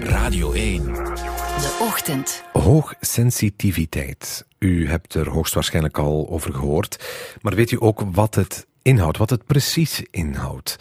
Radio 0.00 0.52
1. 0.52 0.84
De 0.84 1.78
ochtend. 1.80 2.44
Hoogsensitiviteit. 2.52 4.46
U 4.58 4.88
hebt 4.88 5.14
er 5.14 5.28
hoogstwaarschijnlijk 5.28 5.98
al 5.98 6.28
over 6.30 6.54
gehoord. 6.54 7.04
Maar 7.42 7.54
weet 7.54 7.70
u 7.70 7.76
ook 7.80 8.02
wat 8.12 8.34
het 8.34 8.66
inhoudt, 8.82 9.18
wat 9.18 9.30
het 9.30 9.46
precies 9.46 10.02
inhoudt? 10.10 10.76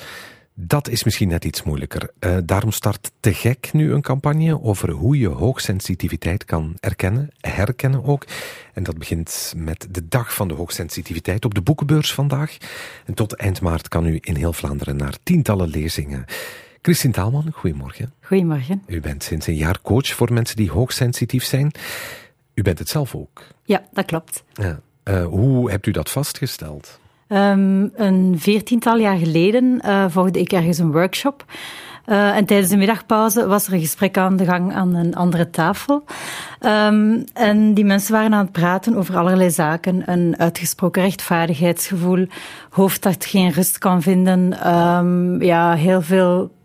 Dat 0.54 0.88
is 0.88 1.04
misschien 1.04 1.28
net 1.28 1.46
iets 1.46 1.64
moeilijker. 1.64 2.10
Uh, 2.20 2.38
daarom 2.44 2.72
start 2.72 3.12
Te 3.20 3.34
Gek 3.34 3.70
nu 3.74 3.94
een 3.94 4.02
campagne 4.02 4.62
over 4.62 4.90
hoe 4.90 5.18
je 5.18 5.28
hoogsensitiviteit 5.28 6.46
kan 6.46 6.78
erkennen, 6.80 7.30
herkennen 7.40 8.04
ook. 8.04 8.26
En 8.74 8.84
dat 8.84 8.98
begint 8.98 9.54
met 9.56 9.88
de 9.92 10.08
dag 10.08 10.34
van 10.34 10.48
de 10.48 10.54
hoogsensitiviteit 10.54 11.46
op 11.46 11.54
de 11.54 11.62
boekenbeurs 11.62 12.14
vandaag. 12.14 12.58
En 13.06 13.14
tot 13.14 13.34
eind 13.34 13.62
maart 13.62 13.88
kan 13.88 14.06
u 14.06 14.18
in 14.22 14.36
heel 14.36 14.54
Vlaanderen 14.54 14.96
naar 14.96 15.18
tientallen 15.24 15.68
lezingen. 15.68 16.26
Christine 16.82 17.14
Taalman, 17.14 17.52
goedemorgen. 17.54 18.14
Goedemorgen. 18.22 18.84
U 18.88 19.02
bent 19.02 19.24
sinds 19.24 19.48
een 19.48 19.56
jaar 19.56 19.82
coach 19.82 20.08
voor 20.08 20.34
mensen 20.34 20.56
die 20.56 20.72
hoogsensitief 20.72 21.44
zijn. 21.44 21.72
U 22.54 22.62
bent 22.62 22.80
het 22.80 22.90
zelf 22.90 23.16
ook. 23.16 23.44
Ja, 23.64 23.84
dat 23.94 24.06
klopt. 24.06 24.44
Ja. 24.54 24.80
Uh, 25.04 25.26
hoe 25.26 25.72
hebt 25.72 25.86
u 25.86 25.92
dat 25.92 26.10
vastgesteld? 26.10 27.00
Um, 27.30 27.92
een 27.96 28.36
veertiental 28.38 28.98
jaar 28.98 29.18
geleden 29.18 29.82
uh, 29.86 30.06
volgde 30.10 30.40
ik 30.40 30.52
ergens 30.52 30.78
een 30.78 30.92
workshop. 30.92 31.46
Uh, 32.06 32.36
en 32.36 32.46
tijdens 32.46 32.70
de 32.70 32.78
middagpauze 32.78 33.48
was 33.48 33.68
er 33.68 33.74
een 33.74 33.80
gesprek 33.80 34.18
aan 34.18 34.38
de 34.38 34.46
gang 34.46 34.74
aan 34.74 34.96
een 34.96 35.16
andere 35.16 35.50
tafel. 35.50 36.04
Um, 36.62 37.24
en 37.34 37.74
die 37.74 37.86
mensen 37.86 38.14
waren 38.14 38.34
aan 38.34 38.44
het 38.44 38.52
praten 38.52 38.96
over 38.96 39.18
allerlei 39.18 39.52
zaken. 39.52 40.12
Een 40.12 40.38
uitgesproken 40.38 41.02
rechtvaardigheidsgevoel, 41.02 42.28
hoofd 42.70 43.04
dat 43.04 43.26
geen 43.26 43.52
rust 43.52 43.78
kan 43.78 44.02
vinden, 44.02 44.68
um, 44.76 45.42
ja, 45.42 45.74
heel 45.74 46.02
veel 46.02 46.56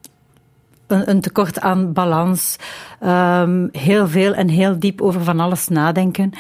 een, 0.93 1.11
een 1.11 1.21
tekort 1.21 1.61
aan 1.61 1.93
balans, 1.93 2.57
um, 3.05 3.69
heel 3.73 4.09
veel 4.09 4.35
en 4.35 4.49
heel 4.49 4.79
diep 4.79 5.01
over 5.01 5.25
van 5.25 5.41
alles 5.41 5.69
nadenken. 5.69 6.33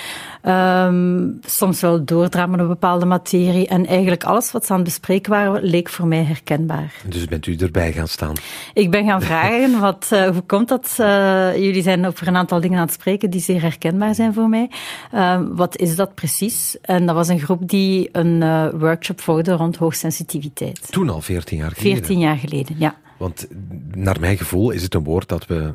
Um, 0.44 1.38
soms 1.46 1.80
wel 1.80 2.04
doordrammen 2.04 2.60
op 2.60 2.68
bepaalde 2.68 3.04
materie. 3.04 3.68
En 3.68 3.86
eigenlijk 3.86 4.24
alles 4.24 4.52
wat 4.52 4.66
ze 4.66 4.72
aan 4.72 4.78
het 4.78 4.86
bespreken 4.86 5.30
waren, 5.30 5.62
leek 5.62 5.88
voor 5.88 6.06
mij 6.06 6.24
herkenbaar. 6.24 6.94
Dus 7.08 7.24
bent 7.24 7.46
u 7.46 7.56
erbij 7.56 7.92
gaan 7.92 8.08
staan? 8.08 8.34
Ik 8.74 8.90
ben 8.90 9.06
gaan 9.06 9.22
vragen, 9.22 9.80
wat, 9.80 10.10
uh, 10.12 10.28
hoe 10.28 10.42
komt 10.46 10.68
dat? 10.68 10.96
Uh, 11.00 11.56
jullie 11.56 11.82
zijn 11.82 12.06
over 12.06 12.28
een 12.28 12.36
aantal 12.36 12.60
dingen 12.60 12.78
aan 12.78 12.84
het 12.84 12.94
spreken 12.94 13.30
die 13.30 13.40
zeer 13.40 13.60
herkenbaar 13.60 14.14
zijn 14.14 14.34
voor 14.34 14.48
mij. 14.48 14.70
Uh, 15.14 15.40
wat 15.50 15.76
is 15.76 15.96
dat 15.96 16.14
precies? 16.14 16.76
En 16.80 17.06
dat 17.06 17.14
was 17.14 17.28
een 17.28 17.40
groep 17.40 17.68
die 17.68 18.08
een 18.12 18.40
uh, 18.42 18.66
workshop 18.72 19.20
volgde 19.20 19.52
rond 19.52 19.76
hoogsensitiviteit. 19.76 20.92
Toen 20.92 21.10
al, 21.10 21.20
14 21.20 21.56
jaar 21.56 21.70
geleden? 21.70 21.96
14 21.96 22.18
jaar 22.18 22.36
geleden, 22.36 22.76
ja. 22.78 22.94
Want 23.22 23.46
naar 23.94 24.20
mijn 24.20 24.36
gevoel 24.36 24.70
is 24.70 24.82
het 24.82 24.94
een 24.94 25.04
woord 25.04 25.28
dat 25.28 25.46
we 25.46 25.74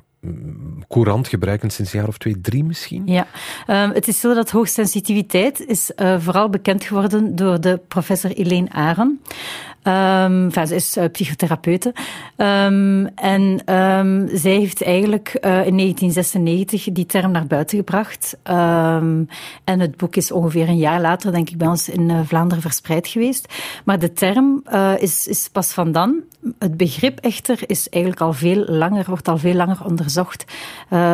courant 0.87 1.27
gebruiken 1.27 1.69
sinds 1.69 1.93
een 1.93 1.99
jaar 1.99 2.07
of 2.07 2.17
twee, 2.17 2.41
drie 2.41 2.63
misschien? 2.63 3.03
Ja, 3.05 3.27
um, 3.67 3.91
het 3.91 4.07
is 4.07 4.19
zo 4.19 4.33
dat 4.33 4.49
hoogsensitiviteit 4.49 5.65
is 5.65 5.91
uh, 5.95 6.19
vooral 6.19 6.49
bekend 6.49 6.83
geworden 6.83 7.35
door 7.35 7.61
de 7.61 7.79
professor 7.87 8.31
Elaine 8.31 8.71
Aron. 8.71 9.21
Um, 9.87 10.43
enfin, 10.43 10.67
ze 10.67 10.75
is 10.75 10.97
uh, 10.97 11.03
psychotherapeute. 11.11 11.93
Um, 12.37 13.05
en 13.15 13.73
um, 13.75 14.29
zij 14.33 14.51
heeft 14.51 14.83
eigenlijk 14.83 15.27
uh, 15.27 15.65
in 15.65 15.77
1996 15.77 16.83
die 16.91 17.05
term 17.05 17.31
naar 17.31 17.47
buiten 17.47 17.77
gebracht. 17.77 18.37
en 18.43 19.79
het 19.79 19.97
boek 19.97 20.15
is 20.15 20.31
ongeveer 20.31 20.67
een 20.67 20.77
jaar 20.77 21.01
later, 21.01 21.31
denk 21.31 21.49
ik, 21.49 21.57
bij 21.57 21.67
ons 21.67 21.89
in 21.89 22.09
uh, 22.09 22.19
Vlaanderen 22.25 22.61
verspreid 22.61 23.07
geweest. 23.07 23.53
Maar 23.85 23.99
de 23.99 24.13
term 24.13 24.63
is, 24.99 25.27
is 25.27 25.49
pas 25.51 25.73
van 25.73 25.91
dan. 25.91 26.21
Het 26.59 26.77
begrip 26.77 27.19
echter 27.19 27.59
is 27.65 27.89
eigenlijk 27.89 28.23
al 28.23 28.33
veel 28.33 28.65
langer, 28.67 29.05
wordt 29.07 29.27
al 29.27 29.37
veel 29.37 29.53
langer 29.53 29.85
onderzocht. 29.85 30.45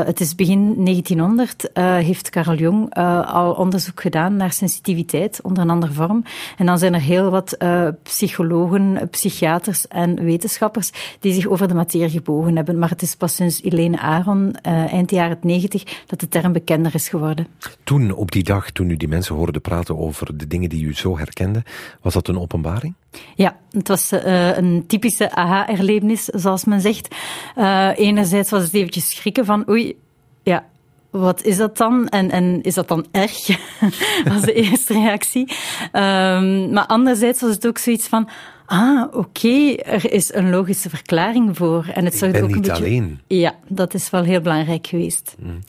het 0.06 0.20
is 0.20 0.36
begin 0.36 0.86
1900 0.86 1.70
heeft 1.74 2.30
Carl 2.30 2.56
Jung 2.56 2.94
al 3.26 3.54
onderzoek 3.54 4.02
gedaan 4.02 4.36
naar 4.36 4.52
sensitiviteit 4.52 5.40
onder 5.42 5.64
een 5.64 5.70
andere 5.70 5.92
vorm. 5.92 6.24
En 6.58 6.66
dan 6.66 6.78
zijn 6.78 6.94
er 6.94 7.02
heel 7.02 7.30
wat 7.30 7.58
psychologen 8.04 8.63
psychiaters 9.10 9.88
en 9.88 10.24
wetenschappers 10.24 10.92
die 11.20 11.34
zich 11.34 11.48
over 11.48 11.68
de 11.68 11.74
materie 11.74 12.10
gebogen 12.10 12.56
hebben. 12.56 12.80
Maar 12.80 12.90
het 12.90 13.02
is 13.02 13.16
pas 13.16 13.36
sinds 13.36 13.62
Helene 13.62 14.00
Aron, 14.00 14.56
uh, 14.68 14.94
eind 14.94 15.12
jaren 15.12 15.38
90, 15.42 15.84
dat 16.06 16.20
de 16.20 16.28
term 16.28 16.52
bekender 16.52 16.96
is 16.96 17.10
geworden. 17.10 17.48
Toen, 17.84 18.12
op 18.12 18.32
die 18.32 18.44
dag, 18.44 18.72
toen 18.72 18.90
u 18.90 18.98
die 18.98 19.08
mensen 19.08 19.36
hoorde 19.36 19.60
praten 19.60 19.98
over 19.98 20.38
de 20.38 20.48
dingen 20.48 20.70
die 20.70 20.86
u 20.86 20.94
zo 20.94 21.18
herkende, 21.18 21.64
was 22.02 22.14
dat 22.14 22.28
een 22.28 22.40
openbaring? 22.40 22.94
Ja, 23.36 23.58
het 23.72 23.88
was 23.88 24.14
uh, 24.14 24.58
een 24.58 24.84
typische 24.88 25.32
aha-erlevenis, 25.32 26.26
zoals 26.26 26.66
men 26.66 26.82
zegt. 26.82 27.16
Uh, 27.58 27.90
enerzijds 27.96 28.50
was 28.50 28.64
het 28.64 28.74
eventjes 28.74 29.16
schrikken 29.16 29.46
van, 29.46 29.70
oei, 29.70 29.96
ja, 30.44 30.66
wat 31.14 31.44
is 31.44 31.58
dat 31.58 31.78
dan? 31.78 32.08
En, 32.08 32.32
en 32.32 32.62
is 32.62 32.74
dat 32.74 32.88
dan 32.88 33.06
erg? 33.12 33.48
was 34.34 34.42
de 34.42 34.54
eerste 34.54 34.94
reactie. 34.94 35.52
Um, 35.82 36.72
maar 36.72 36.86
anderzijds 36.88 37.42
was 37.42 37.52
het 37.52 37.68
ook 37.68 37.78
zoiets 37.78 38.08
van, 38.08 38.30
Ah, 38.66 39.04
oké, 39.08 39.18
okay. 39.18 39.76
er 39.76 40.12
is 40.12 40.34
een 40.34 40.50
logische 40.50 40.90
verklaring 40.90 41.58
voor. 41.58 41.90
En 41.94 42.06
het 42.06 42.16
zorgt 42.16 42.42
ook 42.42 42.50
een 42.50 42.56
niet 42.56 42.68
beetje... 42.68 42.84
alleen. 42.84 43.20
Ja, 43.28 43.56
dat 43.68 43.94
is 43.94 44.10
wel 44.10 44.24
heel 44.24 44.42
belangrijk 44.42 44.88
geweest. 44.88 45.36
Mm. 45.40 45.60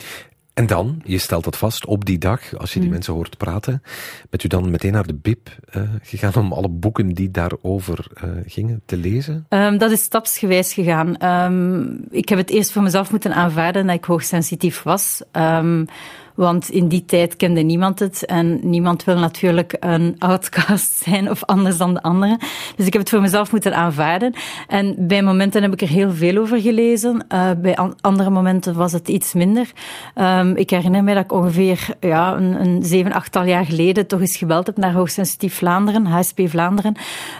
En 0.54 0.66
dan, 0.66 1.02
je 1.04 1.18
stelt 1.18 1.44
dat 1.44 1.56
vast 1.56 1.86
op 1.86 2.04
die 2.04 2.18
dag, 2.18 2.56
als 2.56 2.72
je 2.72 2.78
die 2.78 2.88
mm. 2.88 2.94
mensen 2.94 3.12
hoort 3.12 3.36
praten, 3.36 3.82
bent 4.30 4.44
u 4.44 4.48
dan 4.48 4.70
meteen 4.70 4.92
naar 4.92 5.06
de 5.06 5.14
BIP 5.14 5.48
uh, 5.76 5.82
gegaan 6.02 6.34
om 6.34 6.52
alle 6.52 6.68
boeken 6.68 7.08
die 7.08 7.30
daarover 7.30 8.06
uh, 8.24 8.30
gingen 8.46 8.82
te 8.86 8.96
lezen? 8.96 9.46
Um, 9.48 9.78
dat 9.78 9.90
is 9.90 10.02
stapsgewijs 10.02 10.72
gegaan. 10.72 11.24
Um, 11.30 12.04
ik 12.10 12.28
heb 12.28 12.38
het 12.38 12.50
eerst 12.50 12.72
voor 12.72 12.82
mezelf 12.82 13.10
moeten 13.10 13.34
aanvaarden 13.34 13.86
dat 13.86 13.96
ik 13.96 14.04
hoogsensitief 14.04 14.82
was. 14.82 15.22
Um, 15.32 15.86
want 16.34 16.70
in 16.70 16.88
die 16.88 17.04
tijd 17.04 17.36
kende 17.36 17.60
niemand 17.60 17.98
het 17.98 18.26
en 18.26 18.60
niemand 18.62 19.04
wil 19.04 19.18
natuurlijk 19.18 19.76
een 19.80 20.16
outcast 20.18 20.92
zijn 21.04 21.30
of 21.30 21.44
anders 21.44 21.76
dan 21.76 21.94
de 21.94 22.02
anderen. 22.02 22.38
Dus 22.76 22.86
ik 22.86 22.92
heb 22.92 23.02
het 23.02 23.10
voor 23.10 23.20
mezelf 23.20 23.52
moeten 23.52 23.76
aanvaarden. 23.76 24.34
En 24.68 24.94
bij 24.98 25.22
momenten 25.22 25.62
heb 25.62 25.72
ik 25.72 25.80
er 25.80 25.88
heel 25.88 26.12
veel 26.12 26.36
over 26.36 26.60
gelezen. 26.60 27.24
Uh, 27.28 27.50
bij 27.58 27.76
an 27.76 27.94
andere 28.00 28.30
momenten 28.30 28.74
was 28.74 28.92
het 28.92 29.08
iets 29.08 29.32
minder. 29.32 29.72
Um, 30.14 30.56
ik 30.56 30.70
herinner 30.70 31.04
me 31.04 31.14
dat 31.14 31.24
ik 31.24 31.32
ongeveer 31.32 31.86
ja, 32.00 32.36
een, 32.36 32.60
een 32.60 32.82
zeven, 32.82 33.12
achttal 33.12 33.44
jaar 33.44 33.64
geleden 33.64 34.06
toch 34.06 34.20
eens 34.20 34.36
gebeld 34.36 34.66
heb 34.66 34.76
naar 34.76 34.92
Hoogsensitief 34.92 35.54
Vlaanderen, 35.54 36.06
HSP 36.06 36.40
Vlaanderen, 36.44 36.94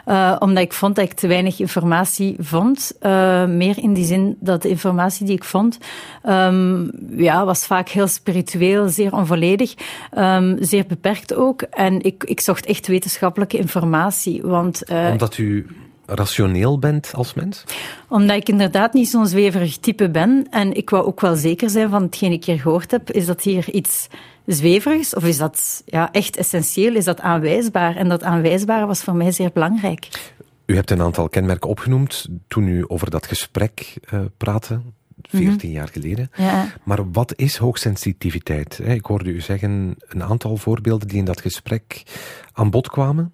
uh, 0.07 0.37
omdat 0.39 0.63
ik 0.63 0.73
vond 0.73 0.97
dat 0.97 1.05
ik 1.05 1.13
te 1.13 1.27
weinig 1.27 1.61
informatie 1.61 2.37
vond. 2.39 2.93
Uh, 3.01 3.45
meer 3.45 3.79
in 3.79 3.93
die 3.93 4.05
zin 4.05 4.37
dat 4.41 4.63
de 4.63 4.69
informatie 4.69 5.27
die 5.27 5.37
ik 5.37 5.45
vond, 5.45 5.79
um, 6.29 6.91
ja, 7.17 7.45
was 7.45 7.67
vaak 7.67 7.89
heel 7.89 8.07
spiritueel 8.09 8.84
zeer 8.89 9.13
onvolledig, 9.13 9.75
um, 10.19 10.57
zeer 10.61 10.87
beperkt 10.87 11.35
ook. 11.35 11.63
En 11.63 12.03
ik, 12.03 12.25
ik 12.25 12.41
zocht 12.41 12.67
echt 12.67 12.87
wetenschappelijke 12.87 13.57
informatie. 13.57 14.43
Want, 14.43 14.91
uh, 14.91 15.09
Omdat 15.11 15.39
u 15.39 15.67
rationeel 16.07 16.79
bent 16.79 17.11
als 17.15 17.35
mens? 17.35 17.65
Omdat 18.09 18.37
ik 18.37 18.49
inderdaad 18.49 18.93
niet 18.93 19.09
zo'n 19.09 19.27
zweverig 19.27 19.79
type 19.79 20.11
ben. 20.11 20.47
En 20.51 20.75
ik 20.75 20.91
wou 20.91 21.05
ook 21.05 21.21
wel 21.21 21.37
zeker 21.37 21.71
zijn 21.71 21.91
van 21.91 22.03
hetgeen 22.03 22.33
ik 22.33 22.45
hier 22.45 22.61
gehoord 22.61 22.91
heb. 22.91 23.11
Is 23.11 23.27
dat 23.27 23.43
hier 23.43 23.71
iets 23.71 24.09
zweverigs? 24.47 25.15
Of 25.15 25.25
is 25.25 25.39
dat 25.39 25.83
ja, 25.87 26.13
echt 26.13 26.37
essentieel? 26.37 26.95
Is 26.95 27.05
dat 27.05 27.21
aanwijsbaar? 27.21 27.97
En 27.97 28.09
dat 28.09 28.23
aanwijsbare 28.23 28.87
was 28.87 29.03
voor 29.03 29.15
mij 29.15 29.33
zeer 29.33 29.51
belangrijk. 29.53 30.33
U 30.67 30.75
hebt 30.75 30.91
een 30.91 31.03
aantal 31.03 31.29
kenmerken 31.29 31.71
opgenoemd 31.71 32.29
toen 32.49 32.69
u 32.69 32.85
over 32.87 33.11
dat 33.11 33.27
gesprek 33.27 33.97
uh, 34.15 34.21
praatte 34.37 34.81
14 35.37 35.53
mm 35.53 35.59
-hmm. 35.61 35.71
jaar 35.71 35.89
geleden. 35.89 36.31
Ja. 36.37 36.67
Maar 36.83 37.11
wat 37.11 37.33
is 37.37 37.57
hoogsensitiviteit? 37.57 38.81
Ik 38.85 39.05
hoorde 39.05 39.31
u 39.31 39.41
zeggen 39.41 39.97
een 40.09 40.23
aantal 40.23 40.57
voorbeelden 40.57 41.09
die 41.09 41.19
in 41.19 41.25
dat 41.25 41.41
gesprek 41.41 42.03
aan 42.53 42.71
bod 42.71 42.89
kwamen. 42.89 43.33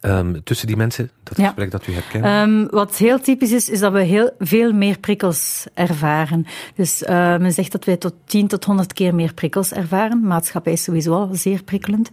Um, 0.00 0.44
tussen 0.44 0.66
die 0.66 0.76
mensen, 0.76 1.10
dat 1.22 1.36
ja. 1.36 1.44
gesprek 1.44 1.70
dat 1.70 1.86
u 1.86 1.92
herkent? 1.92 2.24
Um, 2.50 2.68
wat 2.70 2.96
heel 2.96 3.20
typisch 3.20 3.52
is, 3.52 3.68
is 3.68 3.80
dat 3.80 3.92
we 3.92 4.02
heel 4.02 4.30
veel 4.38 4.72
meer 4.72 4.98
prikkels 4.98 5.66
ervaren. 5.74 6.46
Dus 6.74 7.02
uh, 7.02 7.08
men 7.36 7.52
zegt 7.52 7.72
dat 7.72 7.84
wij 7.84 7.96
tot 7.96 8.14
10 8.24 8.46
tot 8.46 8.64
100 8.64 8.92
keer 8.92 9.14
meer 9.14 9.34
prikkels 9.34 9.72
ervaren. 9.72 10.20
Maatschappij 10.20 10.72
is 10.72 10.82
sowieso 10.82 11.12
al 11.12 11.28
zeer 11.32 11.62
prikkelend. 11.62 12.10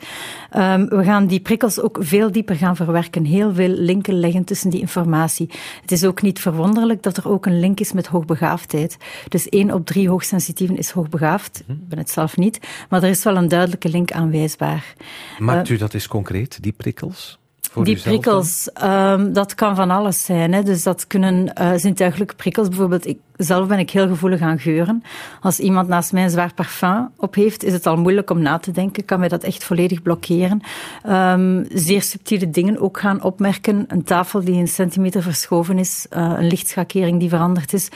Um, 0.58 0.88
we 0.88 1.04
gaan 1.04 1.28
die 1.28 1.40
prikkels 1.40 1.80
ook 1.80 1.98
veel 2.00 2.32
dieper 2.32 2.56
gaan 2.56 2.76
verwerken. 2.76 3.26
Heel 3.26 3.54
veel 3.54 3.70
linken 3.70 4.20
leggen 4.20 4.44
tussen 4.44 4.70
die 4.70 4.80
informatie. 4.80 5.50
Het 5.82 5.92
is 5.92 6.04
ook 6.04 6.22
niet 6.22 6.40
verwonderlijk 6.40 7.04
dat 7.04 7.18
er 7.18 7.30
ook 7.30 7.46
een 7.46 7.60
link 7.60 7.80
is 7.80 7.92
met 7.92 8.08
hoogbegaafdheid. 8.08 8.98
Dus 9.28 9.50
1 9.50 9.74
op 9.74 9.86
3 9.86 10.10
hoogsensitieven 10.10 10.78
is 10.78 10.90
hoogbegaafd. 10.90 11.64
Ik 11.68 11.88
ben 11.88 11.98
het 11.98 12.10
zelf 12.10 12.38
niet. 12.38 12.60
Maar 12.90 13.04
er 13.04 13.10
is 13.10 13.24
wel 13.24 13.36
een 13.36 13.48
duidelijke 13.48 13.90
link 13.90 14.12
aanwijsbaar. 14.12 14.94
Maakt 15.40 15.70
uh, 15.70 15.76
u 15.76 15.80
dat 15.80 15.94
eens 15.94 16.08
concreet, 16.08 16.64
die 16.64 16.72
prikkels? 16.72 17.40
Die 17.74 18.02
prikkels, 18.02 18.70
um, 18.84 19.34
dat 19.34 19.56
kan 19.56 19.76
van 19.76 19.92
alles 19.92 20.26
zijn. 20.26 20.54
Hè. 20.54 20.64
Dus 20.64 20.84
dat 20.84 21.08
kunnen 21.08 21.54
uh, 21.62 21.72
zintuigelijke 21.76 22.36
prikkels. 22.36 22.68
Bijvoorbeeld, 22.68 23.08
ik, 23.08 23.20
zelf 23.44 23.68
ben 23.68 23.80
ik 23.80 23.90
heel 23.90 24.08
gevoelig 24.08 24.42
aan 24.42 24.60
geuren. 24.60 25.04
Als 25.42 25.60
iemand 25.60 25.88
naast 25.88 26.14
mij 26.14 26.24
een 26.24 26.30
zwaar 26.30 26.54
parfum 26.54 27.10
op 27.18 27.36
heeft, 27.36 27.64
is 27.64 27.74
het 27.74 27.86
al 27.86 27.98
moeilijk 27.98 28.30
om 28.30 28.42
na 28.42 28.58
te 28.58 28.72
denken. 28.72 29.06
Kan 29.06 29.20
mij 29.20 29.28
dat 29.28 29.44
echt 29.44 29.64
volledig 29.64 30.02
blokkeren. 30.02 30.62
Um, 31.10 31.66
zeer 31.74 32.02
subtiele 32.02 32.50
dingen 32.50 32.80
ook 32.80 33.00
gaan 33.00 33.24
opmerken. 33.24 33.86
Een 33.88 34.04
tafel 34.04 34.44
die 34.44 34.60
een 34.60 34.68
centimeter 34.68 35.22
verschoven 35.22 35.78
is, 35.78 36.06
uh, 36.10 36.34
een 36.38 36.48
lichtschakering 36.48 37.20
die 37.20 37.30
veranderd 37.30 37.74
is. 37.74 37.90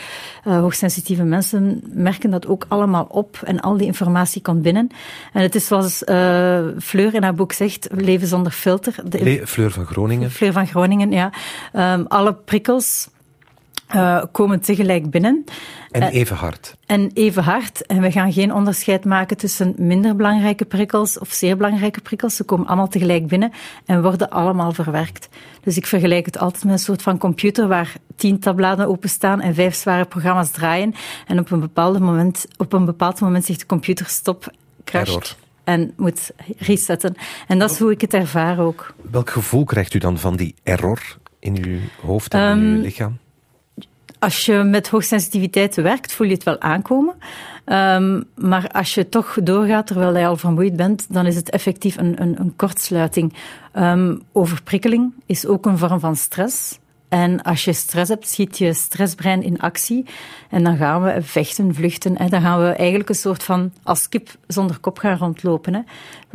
Uh, 0.48 0.60
hoogsensitieve 0.60 1.24
mensen 1.24 1.82
merken 1.94 2.30
dat 2.30 2.48
ook 2.48 2.66
allemaal 2.68 3.06
op 3.10 3.40
en 3.44 3.60
al 3.60 3.78
die 3.78 3.88
informatie 3.88 4.42
komt 4.42 4.62
binnen. 4.62 4.90
En 5.34 5.42
het 5.42 5.56
is 5.56 5.68
zoals 5.68 6.04
uh, 6.04 6.60
Fleur 6.80 7.14
in 7.14 7.24
haar 7.24 7.36
boek 7.36 7.52
zegt, 7.52 7.88
leven 7.92 8.28
zonder 8.28 8.52
filter. 8.52 8.96
De, 9.06 9.42
Fleur 9.46 9.72
van 9.72 9.86
Groningen. 9.86 10.32
Fleur 10.32 10.54
van 10.54 10.68
Groningen, 10.68 11.12
ja. 11.12 11.32
Um, 11.74 12.06
alle 12.08 12.34
prikkels 12.34 13.08
uh, 13.94 14.24
komen 14.32 14.62
tegelijk 14.62 15.10
binnen. 15.10 15.44
En 15.92 16.04
even 16.04 16.36
hard. 16.36 16.76
En 16.86 17.12
even 17.14 17.44
hard. 17.44 17.86
En 17.86 18.02
we 18.02 18.12
gaan 18.12 18.34
geen 18.34 18.54
onderscheid 18.54 19.06
maken 19.06 19.38
tussen 19.38 19.74
minder 19.78 20.16
belangrijke 20.16 20.66
prikkels 20.66 21.20
of 21.20 21.32
zeer 21.32 21.58
belangrijke 21.58 22.02
prikkels. 22.02 22.36
Ze 22.36 22.44
komen 22.44 22.68
allemaal 22.68 22.88
tegelijk 22.88 23.28
binnen 23.28 23.52
en 23.86 24.02
worden 24.02 24.30
allemaal 24.30 24.72
verwerkt. 24.72 25.30
Dus 25.62 25.78
ik 25.78 25.86
vergelijk 25.86 26.26
het 26.26 26.38
altijd 26.38 26.64
met 26.64 26.74
een 26.74 26.80
soort 26.80 27.02
van 27.02 27.18
computer 27.18 27.68
waar 27.68 27.96
tien 28.16 28.40
tabbladen 28.40 28.88
openstaan 28.88 29.42
en 29.42 29.54
vijf 29.54 29.76
zware 29.76 30.06
programma's 30.06 30.52
draaien. 30.52 30.94
En 31.28 31.40
op 31.40 31.52
een, 31.52 31.60
bepaald 31.60 32.00
moment, 32.00 32.46
op 32.58 32.74
een 32.74 32.86
bepaald 32.86 33.20
moment 33.20 33.46
zegt 33.46 33.60
de 33.60 33.66
computer 33.66 34.06
stop, 34.06 34.52
crasht. 34.84 35.38
En 35.64 35.94
moet 35.98 36.32
resetten. 36.58 37.16
En 37.48 37.60
dat 37.60 37.72
is 37.72 37.80
hoe 37.80 37.92
ik 37.92 38.02
het 38.02 38.14
ervaar 38.14 38.60
ook. 38.60 38.94
Welk 39.12 39.30
gevoel 39.30 39.64
krijgt 39.64 39.94
u 39.94 40.00
dan 40.00 40.18
van 40.18 40.36
die 40.36 40.56
error 40.64 41.18
in 41.40 41.66
uw 41.66 41.80
hoofd 42.02 42.34
en 42.34 42.58
in 42.58 42.64
uw 42.64 42.74
ehm, 42.74 42.82
lichaam? 42.82 43.18
Als 44.26 44.46
je 44.46 44.54
met 44.64 44.88
hoogsensitiviteit 44.88 45.76
werkt, 45.76 46.14
voel 46.14 46.28
je 46.28 46.34
het 46.34 46.44
wel 46.44 46.62
aankomen. 46.62 47.14
Um, 47.66 48.24
maar 48.36 48.70
als 48.72 48.94
je 48.94 49.10
toch 49.10 49.38
doorgaat 49.44 49.88
terwijl 49.88 50.18
je 50.18 50.26
al 50.26 50.38
vermoeid 50.38 50.76
bent, 50.76 51.14
dan 51.14 51.26
is 51.26 51.36
het 51.36 51.50
effectief 51.50 51.98
een, 51.98 52.22
een, 52.22 52.40
een 52.40 52.56
kortsluiting. 52.56 53.34
Um, 53.76 54.22
overprikkeling 54.32 55.14
is 55.26 55.46
ook 55.46 55.66
een 55.66 55.78
vorm 55.78 56.00
van 56.00 56.16
stress. 56.16 56.80
En 57.10 57.42
als 57.42 57.64
je 57.64 57.74
stress 57.74 58.10
hebt, 58.10 58.28
schiet 58.28 58.58
je 58.58 58.74
stressbrein 58.74 59.44
in 59.44 59.60
actie. 59.60 60.06
En 60.50 60.64
dan 60.64 60.78
gaan 60.78 61.04
we 61.04 61.22
vechten, 61.22 61.76
vluchten. 61.76 62.18
En 62.18 62.30
dan 62.30 62.42
gaan 62.42 62.60
we 62.60 62.70
eigenlijk 62.70 63.10
een 63.10 63.16
soort 63.16 63.44
van 63.44 63.72
als 63.84 64.10
kip 64.10 64.30
zonder 64.48 64.80
kop 64.80 64.98
gaan 64.98 65.18
rondlopen. 65.18 65.74
Hè. 65.74 65.82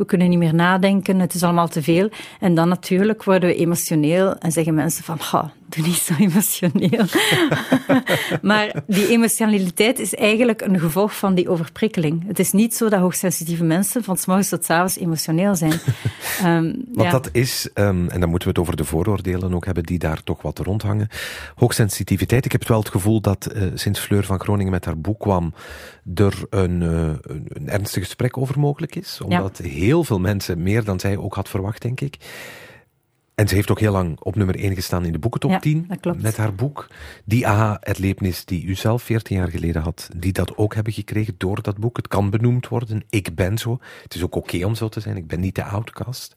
We 0.01 0.07
kunnen 0.07 0.29
niet 0.29 0.39
meer 0.39 0.53
nadenken, 0.53 1.19
het 1.19 1.33
is 1.33 1.43
allemaal 1.43 1.67
te 1.67 1.83
veel. 1.83 2.09
En 2.39 2.55
dan 2.55 2.67
natuurlijk 2.67 3.23
worden 3.23 3.49
we 3.49 3.55
emotioneel 3.55 4.35
en 4.35 4.51
zeggen 4.51 4.73
mensen 4.73 5.03
van, 5.03 5.17
ha, 5.19 5.51
doe 5.75 5.85
niet 5.85 5.95
zo 5.95 6.13
emotioneel. 6.19 7.05
maar 8.51 8.83
die 8.87 9.07
emotionaliteit 9.07 9.99
is 9.99 10.15
eigenlijk 10.15 10.61
een 10.61 10.79
gevolg 10.79 11.17
van 11.17 11.35
die 11.35 11.49
overprikkeling. 11.49 12.27
Het 12.27 12.39
is 12.39 12.51
niet 12.51 12.75
zo 12.75 12.89
dat 12.89 12.99
hoogsensitieve 12.99 13.63
mensen 13.63 14.03
van 14.03 14.17
s 14.17 14.25
morgens 14.25 14.49
tot 14.49 14.65
s 14.65 14.69
avonds 14.69 14.97
emotioneel 14.97 15.55
zijn. 15.55 15.79
um, 16.45 16.85
Want 16.93 17.11
dat 17.11 17.29
is, 17.31 17.69
um, 17.73 18.09
en 18.09 18.19
dan 18.19 18.29
moeten 18.29 18.47
we 18.47 18.53
het 18.53 18.63
over 18.63 18.75
de 18.75 18.85
vooroordelen 18.85 19.53
ook 19.53 19.65
hebben 19.65 19.83
die 19.83 19.99
daar 19.99 20.23
toch 20.23 20.41
wat 20.41 20.59
rondhangen. 20.59 21.07
Hoogsensitiviteit, 21.55 22.45
ik 22.45 22.51
heb 22.51 22.67
wel 22.67 22.79
het 22.79 22.89
gevoel 22.89 23.21
dat 23.21 23.49
uh, 23.55 23.63
sinds 23.73 23.99
Fleur 23.99 24.23
van 24.23 24.39
Groningen 24.39 24.71
met 24.71 24.85
haar 24.85 24.99
boek 24.99 25.19
kwam, 25.19 25.53
er 26.15 26.45
een, 26.49 26.81
uh, 26.81 27.13
een 27.47 27.69
ernstig 27.69 28.03
gesprek 28.03 28.37
over 28.37 28.59
mogelijk 28.59 28.95
is. 28.95 29.21
Omdat 29.21 29.59
ja. 29.63 29.69
heel 29.69 30.03
veel 30.03 30.19
mensen, 30.19 30.63
meer 30.63 30.83
dan 30.83 30.99
zij 30.99 31.17
ook 31.17 31.35
had 31.35 31.49
verwacht, 31.49 31.81
denk 31.81 32.01
ik, 32.01 32.17
en 33.41 33.47
ze 33.47 33.55
heeft 33.55 33.71
ook 33.71 33.79
heel 33.79 33.91
lang 33.91 34.19
op 34.19 34.35
nummer 34.35 34.55
1 34.55 34.75
gestaan 34.75 35.05
in 35.05 35.11
de 35.11 35.19
boekentop 35.19 35.51
ja, 35.51 35.59
10 35.59 35.89
met 36.17 36.37
haar 36.37 36.55
boek. 36.55 36.87
Die 37.25 37.47
aha-erlevenis 37.47 38.45
die 38.45 38.65
u 38.65 38.75
zelf 38.75 39.03
14 39.03 39.37
jaar 39.37 39.49
geleden 39.49 39.81
had, 39.81 40.09
die 40.15 40.31
dat 40.31 40.57
ook 40.57 40.75
hebben 40.75 40.93
gekregen 40.93 41.35
door 41.37 41.61
dat 41.61 41.77
boek. 41.77 41.97
Het 41.97 42.07
kan 42.07 42.29
benoemd 42.29 42.67
worden. 42.67 43.03
Ik 43.09 43.35
ben 43.35 43.57
zo. 43.57 43.79
Het 44.03 44.15
is 44.15 44.23
ook 44.23 44.35
oké 44.35 44.55
okay 44.55 44.63
om 44.63 44.75
zo 44.75 44.89
te 44.89 44.99
zijn. 44.99 45.17
Ik 45.17 45.27
ben 45.27 45.39
niet 45.39 45.55
de 45.55 45.63
outcast. 45.63 46.35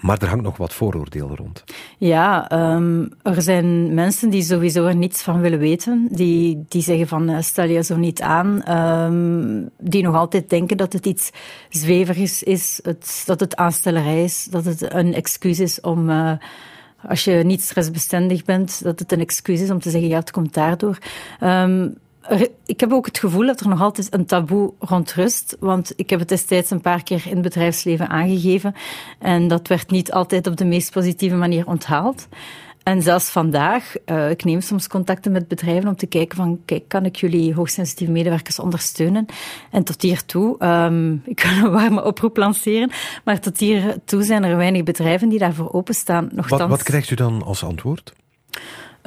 Maar 0.00 0.18
er 0.18 0.28
hangt 0.28 0.44
nog 0.44 0.56
wat 0.56 0.72
vooroordeel 0.72 1.36
rond. 1.36 1.64
Ja, 1.98 2.52
um, 2.74 3.12
er 3.22 3.42
zijn 3.42 3.94
mensen 3.94 4.30
die 4.30 4.42
sowieso 4.42 4.86
er 4.86 4.96
niets 4.96 5.22
van 5.22 5.40
willen 5.40 5.58
weten. 5.58 6.08
Die, 6.10 6.64
die 6.68 6.82
zeggen 6.82 7.08
van 7.08 7.30
uh, 7.30 7.40
stel 7.40 7.68
je 7.68 7.82
zo 7.82 7.96
niet 7.96 8.20
aan. 8.22 8.76
Um, 8.78 9.70
die 9.78 10.02
nog 10.02 10.14
altijd 10.14 10.50
denken 10.50 10.76
dat 10.76 10.92
het 10.92 11.06
iets 11.06 11.30
zweverigs 11.68 12.42
is. 12.42 12.80
Het, 12.82 13.22
dat 13.26 13.40
het 13.40 13.56
aanstellerij 13.56 14.24
is. 14.24 14.44
Dat 14.50 14.64
het 14.64 14.92
een 14.94 15.14
excuus 15.14 15.60
is 15.60 15.80
om... 15.80 16.10
Uh, 16.10 16.32
als 17.08 17.24
je 17.24 17.32
niet 17.32 17.62
stressbestendig 17.62 18.44
bent, 18.44 18.82
dat 18.82 18.98
het 18.98 19.12
een 19.12 19.20
excuus 19.20 19.60
is 19.60 19.70
om 19.70 19.80
te 19.80 19.90
zeggen, 19.90 20.08
ja, 20.08 20.18
het 20.18 20.30
komt 20.30 20.54
daardoor. 20.54 20.98
Um, 21.40 21.94
ik 22.66 22.80
heb 22.80 22.92
ook 22.92 23.06
het 23.06 23.18
gevoel 23.18 23.46
dat 23.46 23.60
er 23.60 23.68
nog 23.68 23.80
altijd 23.80 24.14
een 24.14 24.26
taboe 24.26 24.72
rond 24.78 25.12
rust. 25.12 25.56
Want 25.60 25.92
ik 25.96 26.10
heb 26.10 26.18
het 26.18 26.28
destijds 26.28 26.70
een 26.70 26.80
paar 26.80 27.02
keer 27.02 27.22
in 27.24 27.32
het 27.32 27.42
bedrijfsleven 27.42 28.08
aangegeven. 28.08 28.74
En 29.18 29.48
dat 29.48 29.68
werd 29.68 29.90
niet 29.90 30.12
altijd 30.12 30.46
op 30.46 30.56
de 30.56 30.64
meest 30.64 30.92
positieve 30.92 31.36
manier 31.36 31.66
onthaald. 31.66 32.28
En 32.82 33.02
zelfs 33.02 33.28
vandaag, 33.30 33.94
uh, 34.06 34.30
ik 34.30 34.44
neem 34.44 34.60
soms 34.60 34.88
contacten 34.88 35.32
met 35.32 35.48
bedrijven 35.48 35.88
om 35.88 35.96
te 35.96 36.06
kijken 36.06 36.36
van, 36.36 36.60
kijk, 36.64 36.88
kan 36.88 37.04
ik 37.04 37.16
jullie 37.16 37.54
hoogsensitieve 37.54 38.12
medewerkers 38.12 38.58
ondersteunen? 38.58 39.26
En 39.70 39.84
tot 39.84 40.02
hiertoe, 40.02 40.64
um, 40.64 41.22
ik 41.24 41.36
kan 41.36 41.64
een 41.64 41.70
warme 41.70 42.04
oproep 42.04 42.36
lanceren, 42.36 42.90
maar 43.24 43.40
tot 43.40 43.58
hiertoe 43.58 44.22
zijn 44.22 44.44
er 44.44 44.56
weinig 44.56 44.82
bedrijven 44.82 45.28
die 45.28 45.38
daarvoor 45.38 45.72
openstaan. 45.72 46.28
Nochtans, 46.32 46.60
wat, 46.60 46.70
wat 46.70 46.82
krijgt 46.82 47.10
u 47.10 47.14
dan 47.14 47.42
als 47.42 47.64
antwoord? 47.64 48.12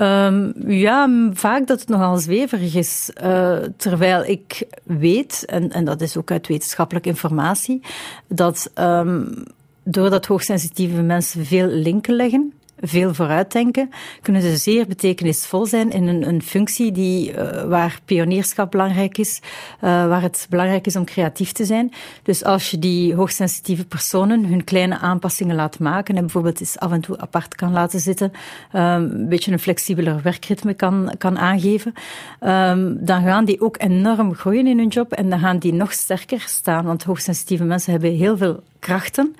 Um, 0.01 0.53
ja, 0.67 1.09
vaak 1.33 1.67
dat 1.67 1.79
het 1.79 1.89
nogal 1.89 2.17
zweverig 2.17 2.75
is. 2.75 3.11
Uh, 3.23 3.57
terwijl 3.77 4.23
ik 4.23 4.67
weet, 4.83 5.45
en, 5.45 5.71
en 5.71 5.85
dat 5.85 6.01
is 6.01 6.17
ook 6.17 6.31
uit 6.31 6.47
wetenschappelijke 6.47 7.09
informatie, 7.09 7.81
dat 8.27 8.71
um, 8.79 9.43
doordat 9.83 10.25
hoogsensitieve 10.25 11.01
mensen 11.01 11.45
veel 11.45 11.67
linken 11.67 12.15
leggen, 12.15 12.53
veel 12.81 13.13
vooruitdenken, 13.13 13.89
kunnen 14.21 14.41
ze 14.41 14.57
zeer 14.57 14.87
betekenisvol 14.87 15.65
zijn 15.65 15.91
in 15.91 16.07
een, 16.07 16.27
een 16.27 16.41
functie 16.41 16.91
die, 16.91 17.31
uh, 17.31 17.63
waar 17.63 17.99
pionierschap 18.05 18.71
belangrijk 18.71 19.17
is, 19.17 19.41
uh, 19.43 19.81
waar 19.81 20.21
het 20.21 20.47
belangrijk 20.49 20.85
is 20.85 20.95
om 20.95 21.05
creatief 21.05 21.51
te 21.51 21.65
zijn. 21.65 21.93
Dus 22.23 22.43
als 22.43 22.71
je 22.71 22.79
die 22.79 23.15
hoogsensitieve 23.15 23.85
personen 23.85 24.45
hun 24.45 24.63
kleine 24.63 24.97
aanpassingen 24.97 25.55
laat 25.55 25.79
maken 25.79 26.15
en 26.15 26.21
bijvoorbeeld 26.21 26.59
eens 26.59 26.79
af 26.79 26.91
en 26.91 27.01
toe 27.01 27.17
apart 27.17 27.55
kan 27.55 27.71
laten 27.71 27.99
zitten, 27.99 28.31
um, 28.73 28.81
een 28.81 29.29
beetje 29.29 29.51
een 29.51 29.59
flexibeler 29.59 30.21
werkritme 30.21 30.73
kan, 30.73 31.13
kan 31.17 31.37
aangeven, 31.37 31.93
um, 32.41 33.05
dan 33.05 33.23
gaan 33.23 33.45
die 33.45 33.61
ook 33.61 33.75
enorm 33.79 34.35
groeien 34.35 34.67
in 34.67 34.77
hun 34.77 34.87
job 34.87 35.11
en 35.11 35.29
dan 35.29 35.39
gaan 35.39 35.57
die 35.57 35.73
nog 35.73 35.91
sterker 35.91 36.43
staan, 36.47 36.85
want 36.85 37.03
hoogsensitieve 37.03 37.63
mensen 37.63 37.91
hebben 37.91 38.15
heel 38.15 38.37
veel 38.37 38.63
krachten. 38.79 39.35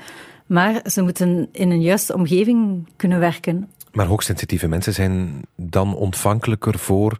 Maar 0.51 0.81
ze 0.85 1.01
moeten 1.01 1.49
in 1.51 1.71
een 1.71 1.81
juiste 1.81 2.13
omgeving 2.13 2.87
kunnen 2.95 3.19
werken. 3.19 3.69
Maar 3.91 4.05
hoogsensitieve 4.05 4.67
mensen 4.67 4.93
zijn 4.93 5.41
dan 5.55 5.95
ontvankelijker 5.95 6.79
voor 6.79 7.17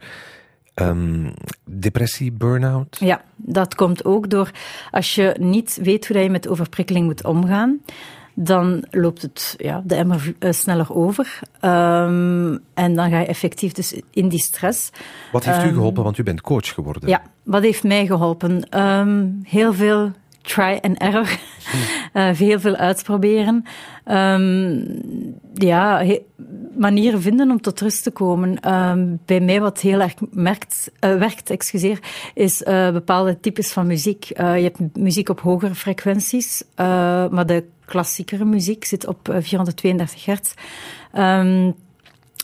um, 0.76 1.34
depressie, 1.64 2.32
burn-out? 2.32 2.98
Ja, 3.00 3.22
dat 3.36 3.76
komt 3.76 4.06
ook 4.06 4.30
door 4.30 4.52
als 4.92 5.16
je 5.16 5.36
niet 5.40 5.80
weet 5.82 6.08
hoe 6.08 6.20
je 6.20 6.30
met 6.30 6.48
overprikkeling 6.48 7.06
moet 7.06 7.26
omgaan. 7.26 7.82
Dan 8.34 8.86
loopt 8.90 9.22
het, 9.22 9.56
ja, 9.58 9.82
de 9.86 9.96
emmer 9.96 10.34
uh, 10.40 10.52
sneller 10.52 10.94
over. 10.96 11.40
Um, 11.62 12.60
en 12.74 12.96
dan 12.96 13.10
ga 13.10 13.20
je 13.20 13.26
effectief 13.26 13.72
dus 13.72 14.02
in 14.10 14.28
die 14.28 14.40
stress. 14.40 14.90
Wat 15.32 15.46
heeft 15.46 15.64
um, 15.64 15.70
u 15.70 15.74
geholpen? 15.74 16.04
Want 16.04 16.18
u 16.18 16.24
bent 16.24 16.42
coach 16.42 16.74
geworden. 16.74 17.10
Ja, 17.10 17.22
wat 17.44 17.62
heeft 17.62 17.84
mij 17.84 18.06
geholpen? 18.06 18.64
heel 19.44 19.74
veel 19.74 20.12
try 20.42 20.80
and 20.82 20.98
error. 20.98 21.30
Uh, 22.14 22.30
heel 22.30 22.60
veel 22.60 22.76
uitproberen. 22.76 23.66
Um, 24.06 24.86
ja, 25.54 26.06
manieren 26.78 27.22
vinden 27.22 27.52
om 27.52 27.62
tot 27.62 27.82
rust 27.82 28.04
te 28.04 28.12
komen. 28.12 28.74
Um, 28.74 29.20
bij 29.26 29.40
mij 29.40 29.62
wat 29.62 29.80
heel 29.80 30.00
erg 30.00 30.14
merkt, 30.32 30.92
uh, 31.06 31.16
werkt, 31.16 31.50
excuseer, 31.50 32.00
is 32.34 32.62
uh, 32.62 32.92
bepaalde 32.92 33.40
types 33.40 33.72
van 33.72 33.88
muziek. 33.88 34.24
je 34.24 34.44
hebt 34.44 34.96
muziek 34.96 35.30
op 35.30 35.40
hogere 35.40 35.76
frequenties, 35.76 36.64
maar 36.76 37.46
de 37.46 37.64
klassiekere 37.86 38.46
muziek 38.46 38.86
zit 38.86 39.08
op 39.08 39.36
432 39.40 40.26
hertz. 40.26 40.54
Um, 41.18 41.76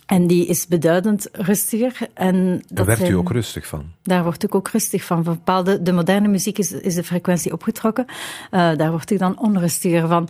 en 0.08 0.28
die 0.28 0.46
is 0.46 0.68
beduidend 0.68 1.30
rustiger. 1.32 1.98
En 2.14 2.62
dat 2.68 2.78
Daar 2.78 2.86
werd 2.86 3.10
u 3.10 3.14
ook 3.14 3.32
rustig 3.32 3.68
van? 3.68 3.84
Daar 4.04 4.24
word 4.24 4.44
ik 4.44 4.56
ook 4.56 4.68
rustig 4.68 5.04
van. 5.04 5.24
Van 5.24 5.34
bepaalde, 5.34 5.82
de 5.82 5.92
moderne 5.92 6.28
muziek 6.28 6.58
is, 6.58 6.72
is 6.72 6.96
de 6.96 7.04
frequentie 7.04 7.54
opgetrokken. 7.54 8.06
Uh, 8.08 8.76
daar 8.76 8.92
word 8.92 9.12
ik 9.12 9.20
dan 9.20 9.40
onrustiger 9.40 10.08
van. 10.08 10.30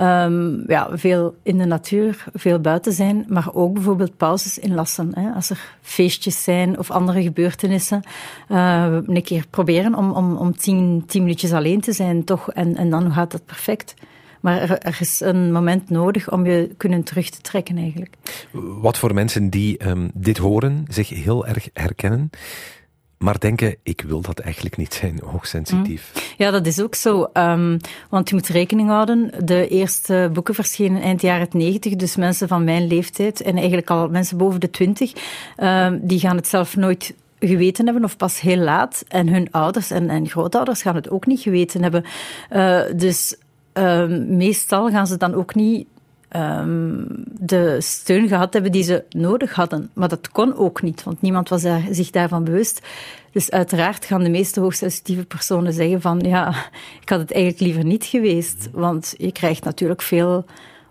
Um, 0.00 0.64
ja, 0.66 0.88
veel 0.92 1.34
in 1.42 1.58
de 1.58 1.64
natuur, 1.64 2.24
veel 2.34 2.58
buiten 2.60 2.92
zijn, 2.92 3.24
maar 3.28 3.54
ook 3.54 3.74
bijvoorbeeld 3.74 4.16
pauzes 4.16 4.58
inlassen. 4.58 5.10
Hè. 5.14 5.30
Als 5.30 5.50
er 5.50 5.76
feestjes 5.80 6.42
zijn 6.42 6.78
of 6.78 6.90
andere 6.90 7.22
gebeurtenissen, 7.22 8.02
uh, 8.48 8.98
een 9.06 9.22
keer 9.22 9.44
proberen 9.50 9.94
om, 9.94 10.10
om, 10.10 10.36
om 10.36 10.56
tien, 10.56 11.04
tien 11.06 11.22
minuutjes 11.22 11.52
alleen 11.52 11.80
te 11.80 11.92
zijn, 11.92 12.24
toch. 12.24 12.50
En, 12.50 12.76
en 12.76 12.90
dan 12.90 13.12
gaat 13.12 13.30
dat 13.30 13.44
perfect. 13.44 13.94
Maar 14.40 14.60
er, 14.60 14.78
er, 14.78 14.96
is 15.00 15.20
een 15.20 15.52
moment 15.52 15.90
nodig 15.90 16.30
om 16.30 16.46
je 16.46 16.74
kunnen 16.76 17.02
terug 17.02 17.30
te 17.30 17.40
trekken 17.40 17.76
eigenlijk. 17.76 18.14
Wat 18.80 18.98
voor 18.98 19.14
mensen 19.14 19.50
die 19.50 19.88
um, 19.88 20.10
dit 20.14 20.38
horen, 20.38 20.84
zich 20.88 21.08
heel 21.08 21.46
erg 21.46 21.68
herkennen, 21.72 22.30
maar 23.18 23.38
denken, 23.38 23.76
ik 23.82 24.04
wil 24.06 24.20
dat 24.20 24.38
eigenlijk 24.38 24.76
niet 24.76 24.94
zijn, 24.94 25.20
hoogsensitief. 25.24 26.12
Mm. 26.14 26.22
Ja, 26.36 26.50
dat 26.50 26.66
is 26.66 26.80
ook 26.80 26.94
zo. 26.94 27.30
Um, 27.32 27.76
want 28.10 28.28
je 28.28 28.34
moet 28.34 28.46
rekening 28.46 28.88
houden, 28.88 29.30
de 29.44 29.68
eerste 29.68 30.30
boeken 30.32 30.54
verschenen 30.54 31.02
eind 31.02 31.20
jaren 31.20 31.48
90, 31.50 31.96
dus 31.96 32.16
mensen 32.16 32.48
van 32.48 32.64
mijn 32.64 32.86
leeftijd 32.86 33.40
en 33.40 33.56
eigenlijk 33.56 33.90
al 33.90 34.08
mensen 34.08 34.36
boven 34.36 34.60
de 34.60 34.70
20, 34.70 35.12
um, 35.56 36.00
die 36.02 36.18
gaan 36.18 36.36
het 36.36 36.48
zelf 36.48 36.76
nooit 36.76 37.14
geweten 37.40 37.84
hebben 37.84 38.04
of 38.04 38.16
pas 38.16 38.40
heel 38.40 38.56
laat. 38.56 39.04
En 39.08 39.28
hun 39.28 39.48
ouders 39.50 39.90
en, 39.90 40.10
en 40.10 40.28
grootouders 40.28 40.82
gaan 40.82 40.94
het 40.94 41.10
ook 41.10 41.26
niet 41.26 41.40
geweten 41.40 41.82
hebben. 41.82 42.04
Uh, 42.52 42.80
dus 42.96 43.36
um, 43.78 44.36
meestal 44.36 44.90
gaan 44.90 45.06
ze 45.06 45.16
dan 45.16 45.34
ook 45.34 45.54
niet 45.54 45.86
um, 46.36 47.06
de 47.40 47.76
steun 47.80 48.28
gehad 48.28 48.52
hebben 48.52 48.72
die 48.72 48.82
ze 48.82 49.04
nodig 49.10 49.54
hadden. 49.54 49.90
Maar 49.92 50.08
dat 50.08 50.30
kon 50.30 50.56
ook 50.56 50.82
niet, 50.82 51.02
want 51.04 51.22
niemand 51.22 51.48
was 51.48 51.64
zich 51.90 52.10
daarvan 52.10 52.44
bewust. 52.44 52.86
Dus 53.32 53.50
uiteraard 53.50 54.04
gaan 54.04 54.22
de 54.22 54.30
meeste 54.30 54.60
hoogsensitieve 54.60 55.24
personen 55.24 55.72
zeggen 55.72 56.00
van 56.00 56.20
ja, 56.20 56.48
ik 57.02 57.08
had 57.08 57.20
het 57.20 57.32
eigenlijk 57.32 57.62
liever 57.62 57.84
niet 57.84 58.04
geweest. 58.04 58.68
Want 58.72 59.14
je 59.16 59.32
krijgt 59.32 59.64
natuurlijk 59.64 60.02
veel 60.02 60.44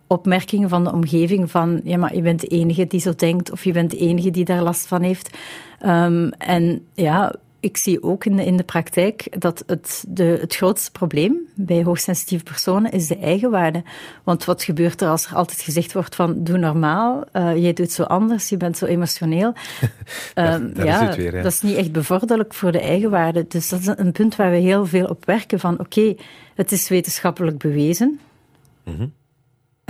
opmerkingen 0.07 0.69
van 0.69 0.83
de 0.83 0.91
omgeving 0.91 1.51
van 1.51 1.81
ja, 1.83 1.97
maar 1.97 2.15
je 2.15 2.21
bent 2.21 2.41
de 2.41 2.47
enige 2.47 2.87
die 2.87 2.99
zo 2.99 3.13
denkt 3.15 3.51
of 3.51 3.63
je 3.63 3.71
bent 3.71 3.91
de 3.91 3.97
enige 3.97 4.31
die 4.31 4.45
daar 4.45 4.61
last 4.61 4.87
van 4.87 5.01
heeft. 5.01 5.37
Um, 5.85 6.29
en 6.29 6.85
ja, 6.93 7.35
ik 7.59 7.77
zie 7.77 8.03
ook 8.03 8.25
in 8.25 8.35
de, 8.35 8.45
in 8.45 8.57
de 8.57 8.63
praktijk 8.63 9.41
dat 9.41 9.63
het, 9.65 10.03
de, 10.07 10.23
het 10.23 10.55
grootste 10.55 10.91
probleem 10.91 11.37
bij 11.55 11.83
hoogsensitieve 11.83 12.43
personen 12.43 12.91
is 12.91 13.07
de 13.07 13.17
eigenwaarde. 13.17 13.83
Want 14.23 14.45
wat 14.45 14.63
gebeurt 14.63 15.01
er 15.01 15.09
als 15.09 15.25
er 15.25 15.35
altijd 15.35 15.61
gezegd 15.61 15.93
wordt 15.93 16.15
van 16.15 16.43
doe 16.43 16.57
normaal, 16.57 17.23
uh, 17.33 17.57
jij 17.57 17.73
doet 17.73 17.91
zo 17.91 18.03
anders, 18.03 18.49
je 18.49 18.57
bent 18.57 18.77
zo 18.77 18.85
emotioneel. 18.85 19.53
daar, 20.33 20.61
um, 20.61 20.71
ja, 20.83 21.15
weer, 21.15 21.31
dat 21.31 21.51
is 21.51 21.61
niet 21.61 21.75
echt 21.75 21.91
bevorderlijk 21.91 22.53
voor 22.53 22.71
de 22.71 22.81
eigenwaarde. 22.81 23.45
Dus 23.47 23.69
dat 23.69 23.79
is 23.79 23.87
een 23.87 24.11
punt 24.11 24.35
waar 24.35 24.51
we 24.51 24.57
heel 24.57 24.85
veel 24.85 25.05
op 25.05 25.25
werken 25.25 25.59
van 25.59 25.73
oké, 25.73 25.99
okay, 25.99 26.17
het 26.55 26.71
is 26.71 26.89
wetenschappelijk 26.89 27.57
bewezen. 27.57 28.19
Mm 28.83 28.95
-hmm. 28.95 29.13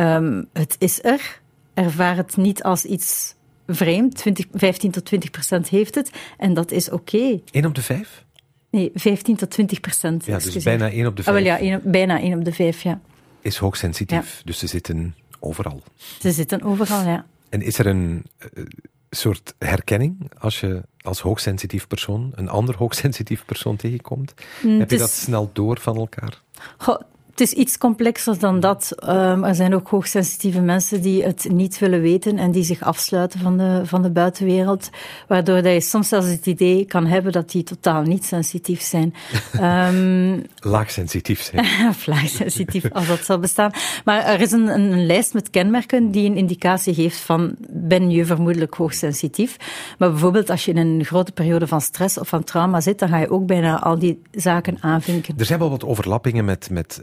um, 0.06 0.48
het 0.54 0.76
is 0.80 1.04
er. 1.04 1.40
Ervaar 1.74 2.16
het 2.16 2.38
niet 2.38 2.64
als 2.64 2.86
iets 2.86 3.36
vreemd. 3.68 4.16
20, 4.16 4.46
15 4.54 4.92
tot 4.92 5.06
20 5.06 5.32
procent 5.32 5.70
heeft 5.70 5.96
het. 5.96 6.12
En 6.38 6.54
dat 6.54 6.72
is 6.72 6.90
oké. 6.90 7.16
Okay. 7.16 7.44
1 7.52 7.66
op 7.66 7.76
de 7.76 7.82
5? 7.82 8.26
Nee, 8.70 8.92
15 8.94 9.36
tot 9.36 9.50
20 9.50 9.80
procent. 9.80 10.26
Ja, 10.26 10.38
dus 10.38 10.64
bijna 10.64 10.92
1 10.92 11.08
op 11.08 11.16
de 11.16 11.24
5. 11.24 11.38
Ah, 11.38 11.44
ja, 11.44 11.60
1, 11.60 11.82
bijna 11.84 12.20
1 12.20 12.38
op 12.38 12.46
de 12.46 12.54
5, 12.54 12.82
ja. 12.82 13.00
Is 13.42 13.58
hoogsensitief, 13.58 14.36
ja. 14.38 14.42
dus 14.46 14.60
ze 14.60 14.68
zitten 14.68 15.16
overal. 15.40 15.84
Ze 16.20 16.32
zitten 16.32 16.62
overal, 16.62 17.04
ja. 17.04 17.26
En 17.50 17.62
is 17.62 17.80
er 17.80 17.86
een 17.86 18.24
uh, 18.54 18.64
soort 19.10 19.54
herkenning 19.60 20.32
als 20.38 20.60
je 20.60 20.82
als 21.02 21.20
hoogsensitief 21.20 21.88
persoon 21.88 22.32
een 22.36 22.50
ander 22.50 22.76
hoogsensitief 22.76 23.46
persoon 23.46 23.76
tegenkomt? 23.76 24.34
Mm, 24.64 24.80
Heb 24.80 24.90
je 24.90 24.96
is... 24.96 25.02
dat 25.02 25.12
snel 25.12 25.50
door 25.54 25.80
van 25.80 25.96
elkaar? 25.96 26.42
Goh, 26.78 27.02
het 27.38 27.48
is 27.48 27.54
iets 27.54 27.78
complexer 27.78 28.40
dan 28.40 28.60
dat. 28.60 28.96
Um, 29.10 29.44
er 29.44 29.56
zijn 29.56 29.76
ook 29.76 29.88
hoogsensitieve 29.88 30.62
mensen 30.62 31.02
die 31.02 31.24
het 31.24 31.48
niet 31.52 31.80
willen 31.80 32.02
weten 32.02 32.38
en 32.38 32.52
die 32.52 32.64
zich 32.64 32.84
afsluiten 32.84 33.40
van 33.40 33.58
de, 33.58 33.82
van 33.84 34.02
de 34.02 34.10
buitenwereld. 34.10 34.90
Waardoor 35.28 35.62
dat 35.62 35.74
je 35.74 35.82
soms 35.82 36.08
zelfs 36.08 36.28
het 36.28 36.46
idee 36.46 36.86
kan 36.86 37.06
hebben 37.06 37.32
dat 37.32 37.52
die 37.52 37.64
totaal 37.64 38.02
niet 38.02 38.26
sensitief 38.26 38.82
zijn. 38.82 39.14
um, 39.94 40.44
laagsensitief 40.60 41.42
zijn. 41.42 41.88
of 41.90 42.06
laagsensitief, 42.14 42.92
als 42.92 43.08
dat 43.08 43.26
zou 43.26 43.40
bestaan. 43.40 43.72
Maar 44.06 44.24
er 44.24 44.42
is 44.42 44.52
een, 44.52 44.68
een, 44.68 45.06
lijst 45.06 45.34
met 45.34 45.50
kenmerken 45.50 46.12
die 46.12 46.30
een 46.30 46.38
indicatie 46.38 46.94
geeft 46.94 47.18
van 47.18 47.56
ben 47.70 48.10
je 48.10 48.26
vermoedelijk 48.26 48.74
hoogsensitief. 48.74 49.58
Maar 49.98 50.10
bijvoorbeeld 50.10 50.50
als 50.50 50.66
je 50.66 50.72
in 50.72 50.78
een 50.78 51.06
grote 51.06 51.32
periode 51.32 51.68
van 51.68 51.82
stress 51.82 52.18
of 52.18 52.28
van 52.28 52.44
trauma 52.44 52.82
zit, 52.82 53.00
dan 53.00 53.10
ga 53.10 53.18
je 53.18 53.30
ook 53.30 53.46
bijna 53.46 53.82
al 53.82 54.00
die 54.00 54.22
zaken 54.32 54.78
aanvinken. 54.82 55.34
Er 55.38 55.46
zijn 55.46 55.60
wel 55.60 55.70
wat 55.70 55.86
overlappingen 55.86 56.46
met, 56.46 56.70
met 56.70 57.02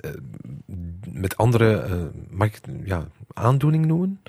met 1.13 1.37
andere, 1.37 1.87
uh, 1.89 1.95
mag 2.31 2.49
ik 2.49 2.61
ja, 2.85 3.07
aandoening 3.33 3.87
noemen? 3.87 4.21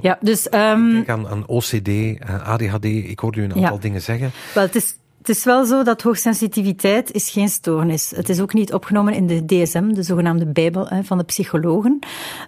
Ja, 0.00 0.18
dus... 0.20 0.46
Um, 0.52 0.92
Denk 0.92 1.08
aan, 1.08 1.28
aan 1.28 1.46
OCD, 1.46 1.88
uh, 1.88 2.48
ADHD, 2.48 2.84
ik 2.84 3.18
hoorde 3.18 3.40
u 3.40 3.44
een 3.44 3.54
aantal 3.54 3.74
ja. 3.74 3.80
dingen 3.80 4.02
zeggen. 4.02 4.30
Wel, 4.54 4.64
het 4.64 4.74
is, 4.74 4.96
het 5.18 5.28
is 5.28 5.44
wel 5.44 5.64
zo 5.64 5.82
dat 5.82 6.02
hoogsensitiviteit 6.02 7.12
is 7.12 7.30
geen 7.30 7.48
stoornis. 7.48 8.12
Het 8.16 8.28
is 8.28 8.40
ook 8.40 8.52
niet 8.52 8.72
opgenomen 8.72 9.14
in 9.14 9.26
de 9.26 9.44
DSM, 9.44 9.92
de 9.92 10.02
zogenaamde 10.02 10.46
bijbel 10.46 10.88
van 11.02 11.18
de 11.18 11.24
psychologen. 11.24 11.98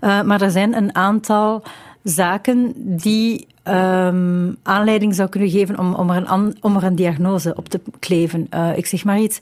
Uh, 0.01 0.23
maar 0.23 0.43
er 0.43 0.51
zijn 0.51 0.75
een 0.75 0.95
aantal 0.95 1.63
zaken 2.03 2.73
die 2.77 3.47
um, 3.69 4.57
aanleiding 4.63 5.15
zou 5.15 5.29
kunnen 5.29 5.51
geven 5.51 5.79
om, 5.79 5.95
om, 5.95 6.11
er 6.11 6.31
een, 6.31 6.57
om 6.61 6.77
er 6.77 6.85
een 6.85 6.95
diagnose 6.95 7.55
op 7.55 7.69
te 7.69 7.81
kleven. 7.99 8.47
Uh, 8.55 8.77
ik 8.77 8.87
zeg 8.87 9.05
maar 9.05 9.19
iets. 9.19 9.39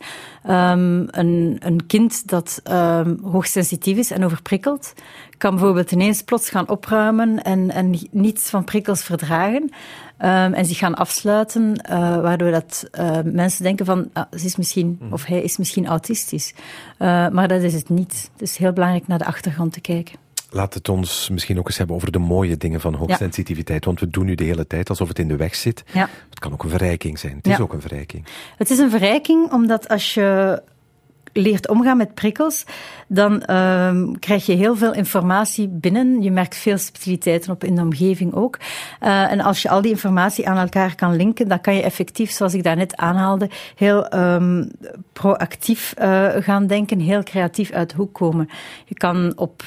Um, 0.47 1.07
een, 1.11 1.57
een 1.59 1.87
kind 1.87 2.29
dat 2.29 2.63
um, 2.71 3.19
hoogsensitief 3.23 3.99
is 3.99 4.11
en 4.11 4.25
overprikkeld, 4.25 4.93
kan 5.39 5.51
bijvoorbeeld 5.51 5.93
ineens 5.93 6.23
plots 6.23 6.51
gaan 6.51 6.69
opruimen 6.69 7.43
en, 7.43 7.71
en 7.71 7.95
niets 8.11 8.51
van 8.51 8.65
prikkels 8.65 9.03
verdragen. 9.03 9.71
Um, 10.19 10.55
en 10.55 10.65
zich 10.65 10.79
gaan 10.79 10.95
afsluiten, 10.95 11.63
uh, 11.91 11.99
waardoor 12.21 12.51
dat 12.51 12.89
uh, 12.99 13.19
mensen 13.25 13.63
denken 13.63 13.87
van, 13.87 14.11
ah, 14.13 14.25
ze 14.37 14.45
is 14.45 14.57
misschien, 14.57 14.99
mm. 15.01 15.13
of 15.13 15.25
hij 15.25 15.43
is 15.43 15.57
misschien 15.57 15.87
autistisch. 15.87 16.55
Uh, 16.99 17.29
maar 17.29 17.49
dat 17.49 17.63
is 17.63 17.75
het 17.75 17.89
niet. 17.89 18.31
Het 18.33 18.43
is 18.43 18.57
heel 18.57 18.73
belangrijk 18.73 19.07
naar 19.07 19.19
de 19.19 19.25
achtergrond 19.25 19.73
te 19.73 19.81
kijken. 19.81 20.24
Laat 20.55 20.75
het 20.75 20.89
ons 20.89 21.29
misschien 21.29 21.59
ook 21.59 21.67
eens 21.67 21.79
hebben 21.79 21.97
over 21.97 22.13
de 22.13 22.19
mooie 22.19 22.57
dingen 22.57 22.81
van 22.81 22.95
hoogsensitiviteit. 22.95 23.81
Ja. 23.81 23.87
Want 23.87 24.01
we 24.01 24.09
doen 24.09 24.25
nu 24.25 24.35
de 24.35 24.45
hele 24.45 24.67
tijd 24.67 24.89
alsof 24.89 25.09
het 25.09 25.19
in 25.19 25.29
de 25.29 25.37
weg 25.37 25.55
zit. 25.55 25.85
Ja. 25.93 26.09
Het 26.31 26.39
kan 26.39 26.53
ook 26.53 26.63
een 26.63 26.71
verrijking 26.71 27.19
zijn. 27.19 27.37
Het 27.37 27.47
ja. 27.47 27.53
is 27.53 27.61
ook 27.61 27.73
een 27.73 27.81
verrijking. 27.81 28.27
Het 28.57 28.71
is 28.71 28.79
een 28.79 28.91
verrijking 28.91 29.53
omdat 29.53 29.89
als 29.89 30.15
je 30.15 30.63
leert 31.33 31.69
omgaan 31.69 31.97
met 31.97 32.15
prikkels, 32.15 32.65
dan 33.09 33.55
um, 33.57 34.19
krijg 34.19 34.47
je 34.47 34.53
heel 34.53 34.77
veel 34.77 34.95
informatie 34.95 35.69
binnen. 35.69 36.23
Je 36.23 36.31
merkt 36.31 36.57
veel 36.57 36.79
subtiliteiten 36.79 37.53
op 37.53 37.65
in 37.65 37.75
de 37.75 37.81
omgeving 37.81 38.35
ook. 38.35 38.59
Uh, 39.03 39.33
en 39.33 39.41
als 39.41 39.63
je 39.63 39.69
al 39.69 39.83
die 39.83 39.91
informatie 39.91 40.49
aan 40.49 40.57
elkaar 40.57 40.95
kan 40.95 41.17
linken, 41.17 41.49
dan 41.49 41.61
kan 41.61 41.75
je 41.75 41.83
effectief, 41.83 42.31
zoals 42.31 42.55
ik 42.55 42.63
daarnet 42.63 42.97
aanhaalde, 42.97 43.51
heel 43.77 44.15
um, 44.15 44.71
proactief 45.13 45.95
uh, 45.99 46.29
gaan 46.39 46.67
denken, 46.67 47.01
heel 47.01 47.23
creatief 47.23 47.71
uit 47.71 47.91
de 47.91 47.97
hoek 47.97 48.13
komen. 48.15 48.49
Je 48.85 48.95
kan 48.95 49.33
op 49.37 49.63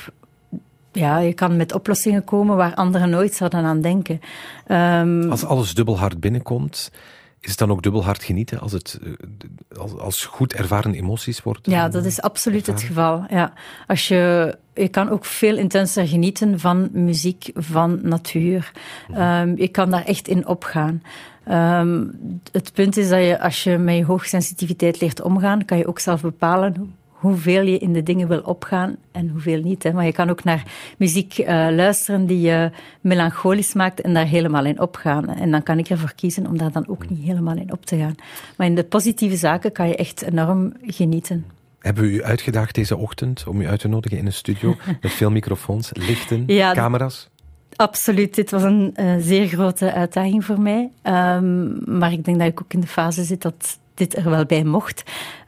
ja, 0.98 1.18
je 1.18 1.34
kan 1.34 1.56
met 1.56 1.74
oplossingen 1.74 2.24
komen 2.24 2.56
waar 2.56 2.74
anderen 2.74 3.10
nooit 3.10 3.34
zouden 3.34 3.64
aan 3.64 3.82
denken. 3.82 4.22
Um, 4.68 5.32
als 5.32 5.46
alles 5.46 5.74
dubbel 5.74 6.00
hard 6.00 6.20
binnenkomt, 6.20 6.92
is 7.40 7.50
het 7.50 7.58
dan 7.58 7.72
ook 7.72 7.82
dubbel 7.82 8.04
hard 8.04 8.24
genieten 8.24 8.60
als 8.60 8.72
het 8.72 9.00
eh, 9.04 9.80
als, 9.80 9.98
als 9.98 10.26
goed 10.26 10.54
ervaren 10.54 10.94
emoties 10.94 11.44
worden? 11.44 11.72
Ja, 11.72 11.90
dat 11.90 12.06
is 12.06 12.22
absoluut 12.22 12.68
ervaren? 12.68 12.82
het 12.82 12.90
geval. 12.90 13.26
Ja. 13.30 13.54
Als 13.88 14.08
je, 14.08 14.56
je 14.74 14.88
kan 14.88 15.10
ook 15.10 15.26
veel 15.26 15.58
intenser 15.58 16.08
genieten 16.08 16.60
van 16.60 16.90
muziek, 16.92 17.52
van 17.54 18.00
natuur. 18.04 18.72
Um, 19.18 19.58
je 19.58 19.68
kan 19.68 19.90
daar 19.90 20.06
echt 20.06 20.28
in 20.28 20.48
opgaan. 20.48 21.02
Um, 21.52 22.20
het 22.52 22.74
punt 22.74 22.98
is 22.98 23.10
dat 23.10 23.20
je, 23.24 23.40
als 23.40 23.64
je 23.64 23.78
met 23.78 23.96
je 23.96 24.06
hoogsensitiviteit 24.06 25.02
leert 25.02 25.22
omgaan, 25.22 25.66
kan 25.66 25.78
je 25.78 25.88
ook 25.88 26.00
zelf 26.00 26.22
bepalen 26.22 26.96
hoeveel 27.20 27.62
je 27.62 27.78
in 27.78 27.94
de 27.94 28.04
dingen 28.04 28.28
wil 28.28 28.40
opgaan 28.40 28.96
en 29.12 29.30
hoeveel 29.30 29.62
niet. 29.62 29.84
Hè. 29.84 29.94
Maar 29.94 30.06
je 30.06 30.12
kan 30.12 30.30
ook 30.30 30.44
naar 30.44 30.64
muziek 30.98 31.38
uh, 31.38 31.46
luisteren 31.72 32.26
die 32.26 32.42
je 32.42 32.72
melancholisch 33.02 33.74
maakt 33.74 34.02
en 34.02 34.14
daar 34.14 34.26
helemaal 34.26 34.66
in 34.66 34.80
opgaan. 34.80 35.30
En 35.30 35.52
dan 35.52 35.64
kan 35.64 35.78
ik 35.78 35.90
ervoor 35.90 36.14
kiezen 36.16 36.48
om 36.48 36.58
daar 36.58 36.72
dan 36.72 36.88
ook 36.88 37.10
niet 37.10 37.24
helemaal 37.24 37.56
in 37.56 37.72
op 37.72 37.86
te 37.86 37.98
gaan. 37.98 38.16
Maar 38.58 38.68
in 38.68 38.76
de 38.76 38.84
positieve 38.84 39.36
zaken 39.36 39.72
kan 39.72 39.88
je 39.88 39.96
echt 39.96 40.22
enorm 40.22 40.74
genieten. 40.82 41.46
Hebben 41.80 42.04
we 42.04 42.10
u 42.10 42.24
uitgedaagd 42.24 42.76
deze 42.76 42.98
ochtend 42.98 43.44
om 43.48 43.62
u 43.62 43.68
uit 43.68 43.80
te 43.80 43.88
nodigen 43.88 44.18
in 44.18 44.26
een 44.26 44.34
studio 44.34 44.76
met 45.02 45.12
veel 45.12 45.32
microfoons, 45.32 45.90
lichten, 45.94 46.44
ja, 46.48 46.74
camera's? 46.74 47.30
Absoluut, 47.76 48.36
dit 48.36 48.52
was 48.52 48.64
een 48.64 48.94
uh, 49.00 49.16
zeer 49.20 49.48
grote 49.48 49.94
uitdaging 49.94 50.46
voor 50.46 50.62
mij. 50.62 50.90
Um, 51.04 51.78
maar 51.86 52.12
ik 52.12 52.26
denk 52.26 52.40
dat 52.40 52.48
ik 52.48 52.62
ook 52.62 52.74
in 52.74 52.80
de 52.80 52.88
fase 52.88 53.24
zit 53.24 53.42
dat 53.42 53.80
dit 53.98 54.16
er 54.16 54.30
wel 54.30 54.46
bij 54.46 54.64
mocht. 54.64 55.04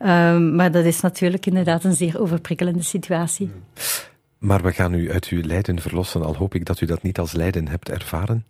Um, 0.05 0.55
maar 0.55 0.71
dat 0.71 0.85
is 0.85 0.99
natuurlijk 0.99 1.45
inderdaad 1.45 1.83
een 1.83 1.95
zeer 1.95 2.21
overprikkelende 2.21 2.83
situatie. 2.83 3.51
Maar 4.37 4.61
we 4.61 4.71
gaan 4.71 4.93
u 4.93 5.11
uit 5.11 5.27
uw 5.27 5.41
lijden 5.41 5.79
verlossen, 5.81 6.25
al 6.25 6.35
hoop 6.35 6.55
ik 6.55 6.65
dat 6.65 6.81
u 6.81 6.85
dat 6.85 7.03
niet 7.03 7.19
als 7.19 7.31
lijden 7.31 7.67
hebt 7.67 7.89
ervaren. 7.89 8.45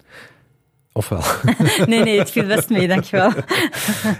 Of 0.94 1.10
wel? 1.10 1.24
nee, 1.86 2.04
nee, 2.04 2.20
het 2.20 2.32
viel 2.32 2.46
best 2.46 2.70
mee, 2.70 2.88
dankjewel. 2.88 3.32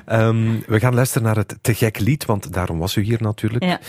um, 0.08 0.64
we 0.68 0.80
gaan 0.80 0.94
luisteren 0.94 1.24
naar 1.24 1.36
het 1.36 1.58
Te 1.62 1.74
Gek 1.74 2.00
lied, 2.00 2.26
want 2.26 2.54
daarom 2.54 2.80
was 2.80 2.96
u 2.96 3.02
hier 3.02 3.22
natuurlijk. 3.22 3.64
Ja. 3.64 3.80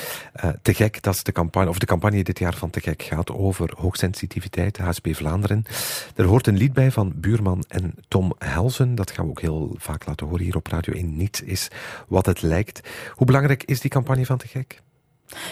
Uh, 0.44 0.50
te 0.62 0.75
Gek, 0.75 1.02
dat 1.02 1.14
is 1.14 1.22
de 1.22 1.32
campagne, 1.32 1.68
of 1.68 1.78
de 1.78 1.87
campagne 1.87 2.25
dit 2.25 2.38
jaar 2.38 2.54
van 2.54 2.70
Te 2.70 2.80
Gek 2.80 3.02
gaat 3.02 3.30
over 3.30 3.70
hoogsensitiviteit, 3.76 4.78
HSP 4.78 5.08
Vlaanderen. 5.10 5.64
Er 6.14 6.25
hoort 6.25 6.46
een 6.46 6.56
lied 6.56 6.72
bij 6.72 6.90
van 6.90 7.12
Buurman 7.16 7.64
en 7.68 7.94
Tom 8.08 8.34
Helzen. 8.38 8.94
Dat 8.94 9.10
gaan 9.10 9.25
we 9.25 9.30
ook 9.30 9.40
heel 9.40 9.75
vaak 9.78 10.06
laten 10.06 10.26
horen 10.26 10.44
hier 10.44 10.56
op 10.56 10.66
Radio 10.66 10.92
1. 10.92 11.16
Niets 11.16 11.40
is 11.40 11.68
wat 12.08 12.26
het 12.26 12.42
lijkt. 12.42 12.88
Hoe 13.14 13.26
belangrijk 13.26 13.64
is 13.64 13.80
die 13.80 13.90
campagne 13.90 14.26
van 14.26 14.38
Te 14.38 14.49
Gek? 14.49 14.82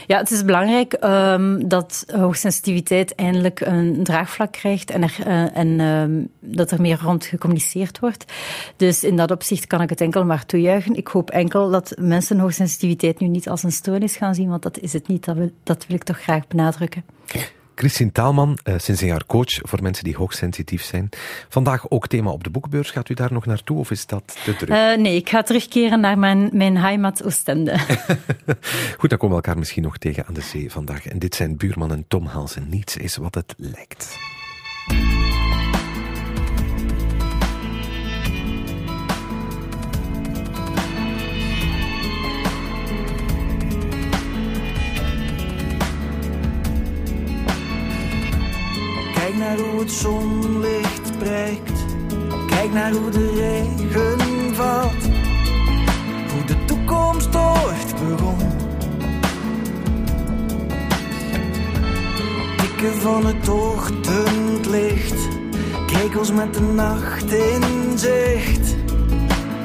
Ja, 0.06 0.18
het 0.18 0.30
is 0.30 0.44
belangrijk 0.44 0.96
um, 1.04 1.68
dat 1.68 2.04
hoogsensitiviteit 2.06 3.14
eindelijk 3.14 3.60
een 3.60 4.04
draagvlak 4.04 4.52
krijgt 4.52 4.90
en, 4.90 5.02
er, 5.02 5.26
en 5.52 5.80
um, 5.80 6.28
dat 6.40 6.70
er 6.70 6.80
meer 6.80 6.98
rond 7.02 7.24
gecommuniceerd 7.24 7.98
wordt. 7.98 8.32
Dus 8.76 9.04
in 9.04 9.16
dat 9.16 9.30
opzicht 9.30 9.66
kan 9.66 9.80
ik 9.80 9.90
het 9.90 10.00
enkel 10.00 10.24
maar 10.24 10.46
toejuichen. 10.46 10.96
Ik 10.96 11.08
hoop 11.08 11.30
enkel 11.30 11.70
dat 11.70 11.94
mensen 12.00 12.38
hoogsensitiviteit 12.38 13.20
nu 13.20 13.26
niet 13.26 13.48
als 13.48 13.62
een 13.62 13.72
stoornis 13.72 14.16
gaan 14.16 14.34
zien, 14.34 14.48
want 14.48 14.62
dat 14.62 14.78
is 14.78 14.92
het 14.92 15.08
niet. 15.08 15.24
Dat 15.24 15.36
wil, 15.36 15.50
dat 15.62 15.86
wil 15.86 15.96
ik 15.96 16.02
toch 16.02 16.20
graag 16.20 16.46
benadrukken. 16.48 17.04
Christine 17.78 18.12
Taalman, 18.12 18.58
uh, 18.64 18.74
sinds 18.78 19.00
een 19.00 19.06
jaar 19.06 19.26
coach 19.26 19.58
voor 19.62 19.82
mensen 19.82 20.04
die 20.04 20.16
hoogsensitief 20.16 20.82
zijn. 20.82 21.08
Vandaag 21.48 21.90
ook 21.90 22.06
thema 22.06 22.30
op 22.30 22.44
de 22.44 22.50
boekbeurs. 22.50 22.90
Gaat 22.90 23.08
u 23.08 23.14
daar 23.14 23.32
nog 23.32 23.46
naartoe 23.46 23.78
of 23.78 23.90
is 23.90 24.06
dat 24.06 24.36
te 24.44 24.56
druk? 24.56 24.68
Uh, 24.68 25.02
nee, 25.02 25.16
ik 25.16 25.28
ga 25.28 25.42
terugkeren 25.42 26.00
naar 26.00 26.18
mijn, 26.18 26.50
mijn 26.52 26.76
heimat 26.76 27.24
Oostende. 27.24 27.78
Goed, 28.98 29.10
dan 29.10 29.18
komen 29.18 29.36
we 29.36 29.42
elkaar 29.42 29.58
misschien 29.58 29.82
nog 29.82 29.98
tegen 29.98 30.26
aan 30.26 30.34
de 30.34 30.40
zee 30.40 30.70
vandaag. 30.70 31.06
En 31.06 31.18
dit 31.18 31.34
zijn 31.34 31.56
buurman 31.56 31.92
en 31.92 32.04
Tom 32.08 32.26
Halsen. 32.26 32.66
Niets 32.68 32.96
is 32.96 33.16
wat 33.16 33.34
het 33.34 33.54
lijkt. 33.56 34.16
Naar 49.48 49.66
hoe 49.66 49.80
het 49.80 49.92
zonlicht 49.92 51.18
breekt. 51.18 51.84
Kijk 52.46 52.72
naar 52.72 52.92
hoe 52.92 53.10
de 53.10 53.32
regen 53.34 54.54
valt. 54.54 55.02
Hoe 56.32 56.44
de 56.46 56.64
toekomst 56.64 57.36
ooit 57.36 57.94
begon. 58.08 58.38
Dikke 62.56 62.92
van 63.00 63.26
het 63.26 63.48
ochtendlicht. 63.48 65.28
Krekels 65.86 66.32
met 66.32 66.54
de 66.54 66.60
nacht 66.60 67.32
in 67.32 67.62
zicht. 67.98 68.76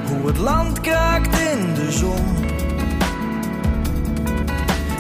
Hoe 0.08 0.28
het 0.28 0.38
land 0.38 0.82
kraakt 0.82 1.40
in 1.40 1.74
de 1.74 1.92
zon. 1.92 2.36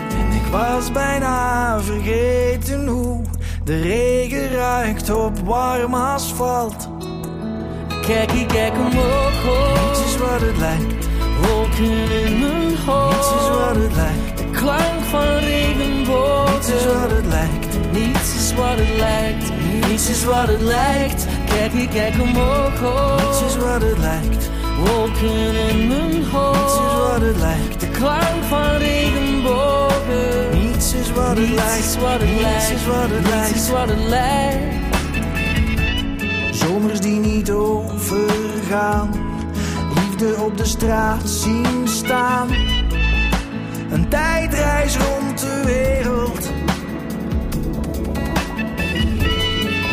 En 0.09 0.31
ik 0.31 0.45
was 0.51 0.91
bijna 0.91 1.79
vergeten 1.81 2.87
hoe 2.87 3.32
de 3.63 3.81
regen 3.81 4.51
ruikt 4.51 5.09
op 5.09 5.39
warm 5.39 5.93
asfalt. 5.93 6.89
Kijk, 8.01 8.31
ik 8.31 8.47
kijk 8.47 8.73
omhoog, 8.73 9.43
hoog. 9.43 9.87
Niets 9.87 10.05
is 10.05 10.17
wat 10.17 10.41
het 10.41 10.57
lijkt. 10.57 11.07
Wolken 11.41 12.11
in 12.25 12.39
mijn 12.39 12.77
hoofd. 12.85 13.15
Niets 13.15 13.41
is 13.41 13.49
wat 13.49 13.75
het 13.75 13.95
lijkt. 13.95 14.37
De 14.37 14.49
klank 14.51 15.03
van 15.09 15.37
regenbogen. 15.37 16.53
Niets 16.53 16.69
is 16.69 16.85
wat 16.85 17.11
het 17.11 17.25
lijkt. 17.25 17.77
Niets 17.91 18.35
is 18.35 18.53
wat 18.53 18.77
het 18.77 18.97
lijkt. 18.97 19.51
Niets 19.87 20.09
is 20.09 20.23
wat 20.23 20.47
het 20.47 20.61
lijkt. 20.61 21.27
Kijk, 21.45 21.73
ik 21.73 21.89
kijk 21.89 22.13
omhoog, 22.21 22.79
hoog. 22.79 23.25
Niets 23.25 23.55
is 23.55 23.57
wat 23.57 23.81
het 23.81 23.97
lijkt. 23.97 24.49
Wolken 24.85 25.69
in 25.69 25.87
mijn 25.87 26.23
hoofd. 26.23 26.59
Niets 26.59 26.73
is 26.73 26.97
wat 26.97 27.21
het 27.21 27.37
lijkt. 27.37 27.79
De 27.79 27.89
klank 27.89 28.43
van 28.49 28.75
regenbogen 28.77 30.52
is 30.91 31.11
wat 31.11 31.37
het 31.37 31.49
lijkt, 31.49 31.97
wat 31.99 32.19
het 32.21 32.41
lijkt, 32.41 32.71
is 32.71 32.85
wat 32.85 33.09
het 33.09 33.27
lijkt, 33.27 33.55
is 33.55 33.69
wat 33.69 33.89
het 33.89 33.99
lijkt. 34.07 34.95
Zomers 36.55 36.99
die 36.99 37.19
niet 37.19 37.51
overgaan, 37.51 39.11
liefde 39.95 40.35
op 40.43 40.57
de 40.57 40.65
straat 40.65 41.29
zien 41.29 41.87
staan. 41.87 42.49
Een 43.91 44.09
tijdreis 44.09 44.97
rond 44.97 45.39
de 45.39 45.61
wereld. 45.65 46.51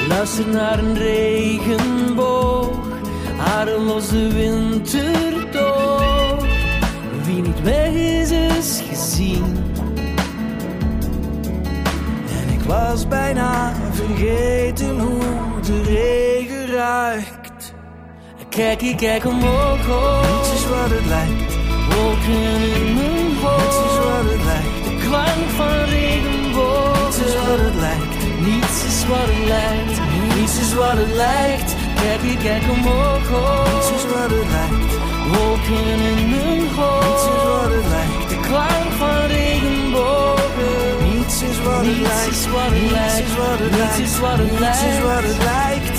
Luister 0.09 0.49
naar 0.49 0.79
een 0.79 0.95
regenboog, 0.95 2.79
de 4.11 4.33
winter 4.33 5.53
door. 5.53 6.49
Wie 7.25 7.43
niet 7.43 7.63
weg 7.63 7.93
is, 7.93 8.31
is 8.31 8.83
gezien 8.89 9.60
was 12.71 13.09
bijna 13.09 13.73
vergeten 13.91 15.01
hoe 15.01 15.61
de 15.67 15.83
regen 15.83 16.67
ruikt. 16.75 17.75
Kijk, 18.49 18.83
ik 18.83 18.97
kijk 18.97 19.25
omhoog, 19.25 19.87
hoog. 19.87 20.27
Niets 20.33 20.53
is 20.53 20.69
wat 20.69 20.91
het 20.97 21.07
lijkt. 21.07 21.53
Wolken 21.91 22.61
in 22.77 22.95
mijn 22.95 23.37
hoofd. 23.43 23.65
Niets 23.65 23.81
is 23.91 23.99
wat 24.07 24.25
het 24.33 24.45
lijkt. 24.51 24.85
De 24.89 24.95
klank 25.07 25.47
van 25.59 25.79
regenbogen. 25.95 27.03
Niets 27.05 27.19
is 27.27 27.35
wat 27.35 27.61
het 27.67 27.79
lijkt. 27.87 28.15
Niets 28.47 28.79
is 28.91 29.07
wat 29.11 29.29
het 29.33 29.47
lijkt. 29.55 29.97
Niets 30.35 30.57
is 30.65 30.75
wat 30.75 30.97
het 31.03 31.15
lijkt. 31.25 31.71
Kijk, 32.03 32.23
ik 32.35 32.39
kijk 32.39 32.65
omhoog, 32.77 33.27
hoog. 33.35 33.73
Niets 33.73 33.91
is 33.99 34.07
wat 34.13 34.31
het 34.39 34.51
lijkt. 34.57 34.93
Wolken 35.33 35.99
in 36.11 36.21
mijn 36.33 36.65
hoofd. 36.77 37.07
Niets 37.07 37.25
is 37.35 37.43
wat 37.53 37.71
het 37.77 37.89
lijkt. 37.97 38.29
De 38.33 38.39
klank 38.49 38.91
van 39.01 39.21
regenbogen 39.37 40.40
niets 41.41 41.59
is 41.59 41.65
wat 41.65 41.85
het 41.85 42.01
lijkt. 42.01 42.27
Niets 42.27 42.39
is 42.39 43.37
wat 43.37 43.59
het 43.59 43.71
lijkt. 43.71 43.99
Niets 43.99 44.11
is 44.11 44.19
wat 44.19 44.39
het 44.39 44.59
lijkt. 44.59 44.83
Niets 44.83 44.93
is 44.93 45.01
wat 45.01 45.23
het 45.23 45.39
lijkt. 45.43 45.99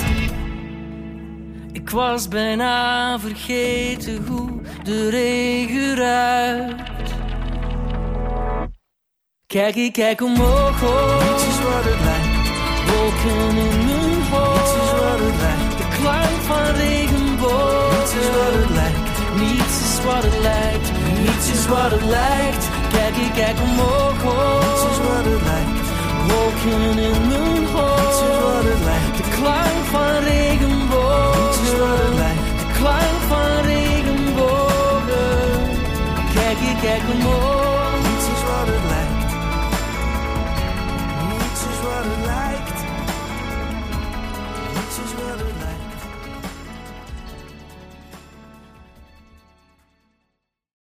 Ik 1.72 1.90
was 1.90 2.28
bijna 2.28 3.18
vergeten 3.18 4.26
hoe 4.26 4.60
de 4.82 5.08
regen 5.08 5.96
ruikt. 5.96 7.10
Kijk, 9.46 9.74
ik 9.74 9.92
kijk 9.92 10.22
omhoog, 10.22 10.80
hoog. 10.80 11.30
Niets 11.30 11.46
is 11.46 11.62
wat 11.62 11.84
het 11.84 12.00
lijkt. 12.04 12.50
Wolken 12.90 13.48
in 13.48 13.54
mijn 13.54 14.22
hoofd. 14.30 14.58
Niets 14.58 14.84
is 14.84 14.90
wat 15.00 15.18
het 15.18 15.40
lijkt. 15.40 15.78
De 15.78 15.88
klank 15.98 16.40
van 16.48 16.74
regenbogen. 16.74 17.98
Niets 17.98 18.14
is 18.14 18.30
wat 18.36 18.52
het 18.60 18.70
lijkt. 18.70 19.18
Niets 19.40 19.76
is 19.80 20.04
wat 20.04 20.22
het 20.22 20.38
lijkt. 20.40 20.92
Niets 21.20 21.50
is 21.50 21.66
wat 21.66 21.90
het 21.90 22.04
lijkt. 22.04 22.68
Kijk, 22.92 23.16
ik 23.16 23.32
kijk 23.32 23.56
omhoog, 23.60 24.22
hoog. 24.22 24.81
Wolken 26.64 26.98
in 26.98 27.28
mijn 27.28 27.66
hoofd. 27.66 28.00
Niets 28.00 28.20
is 28.22 28.38
wat 28.40 28.64
het 28.64 28.84
lijkt. 28.84 30.41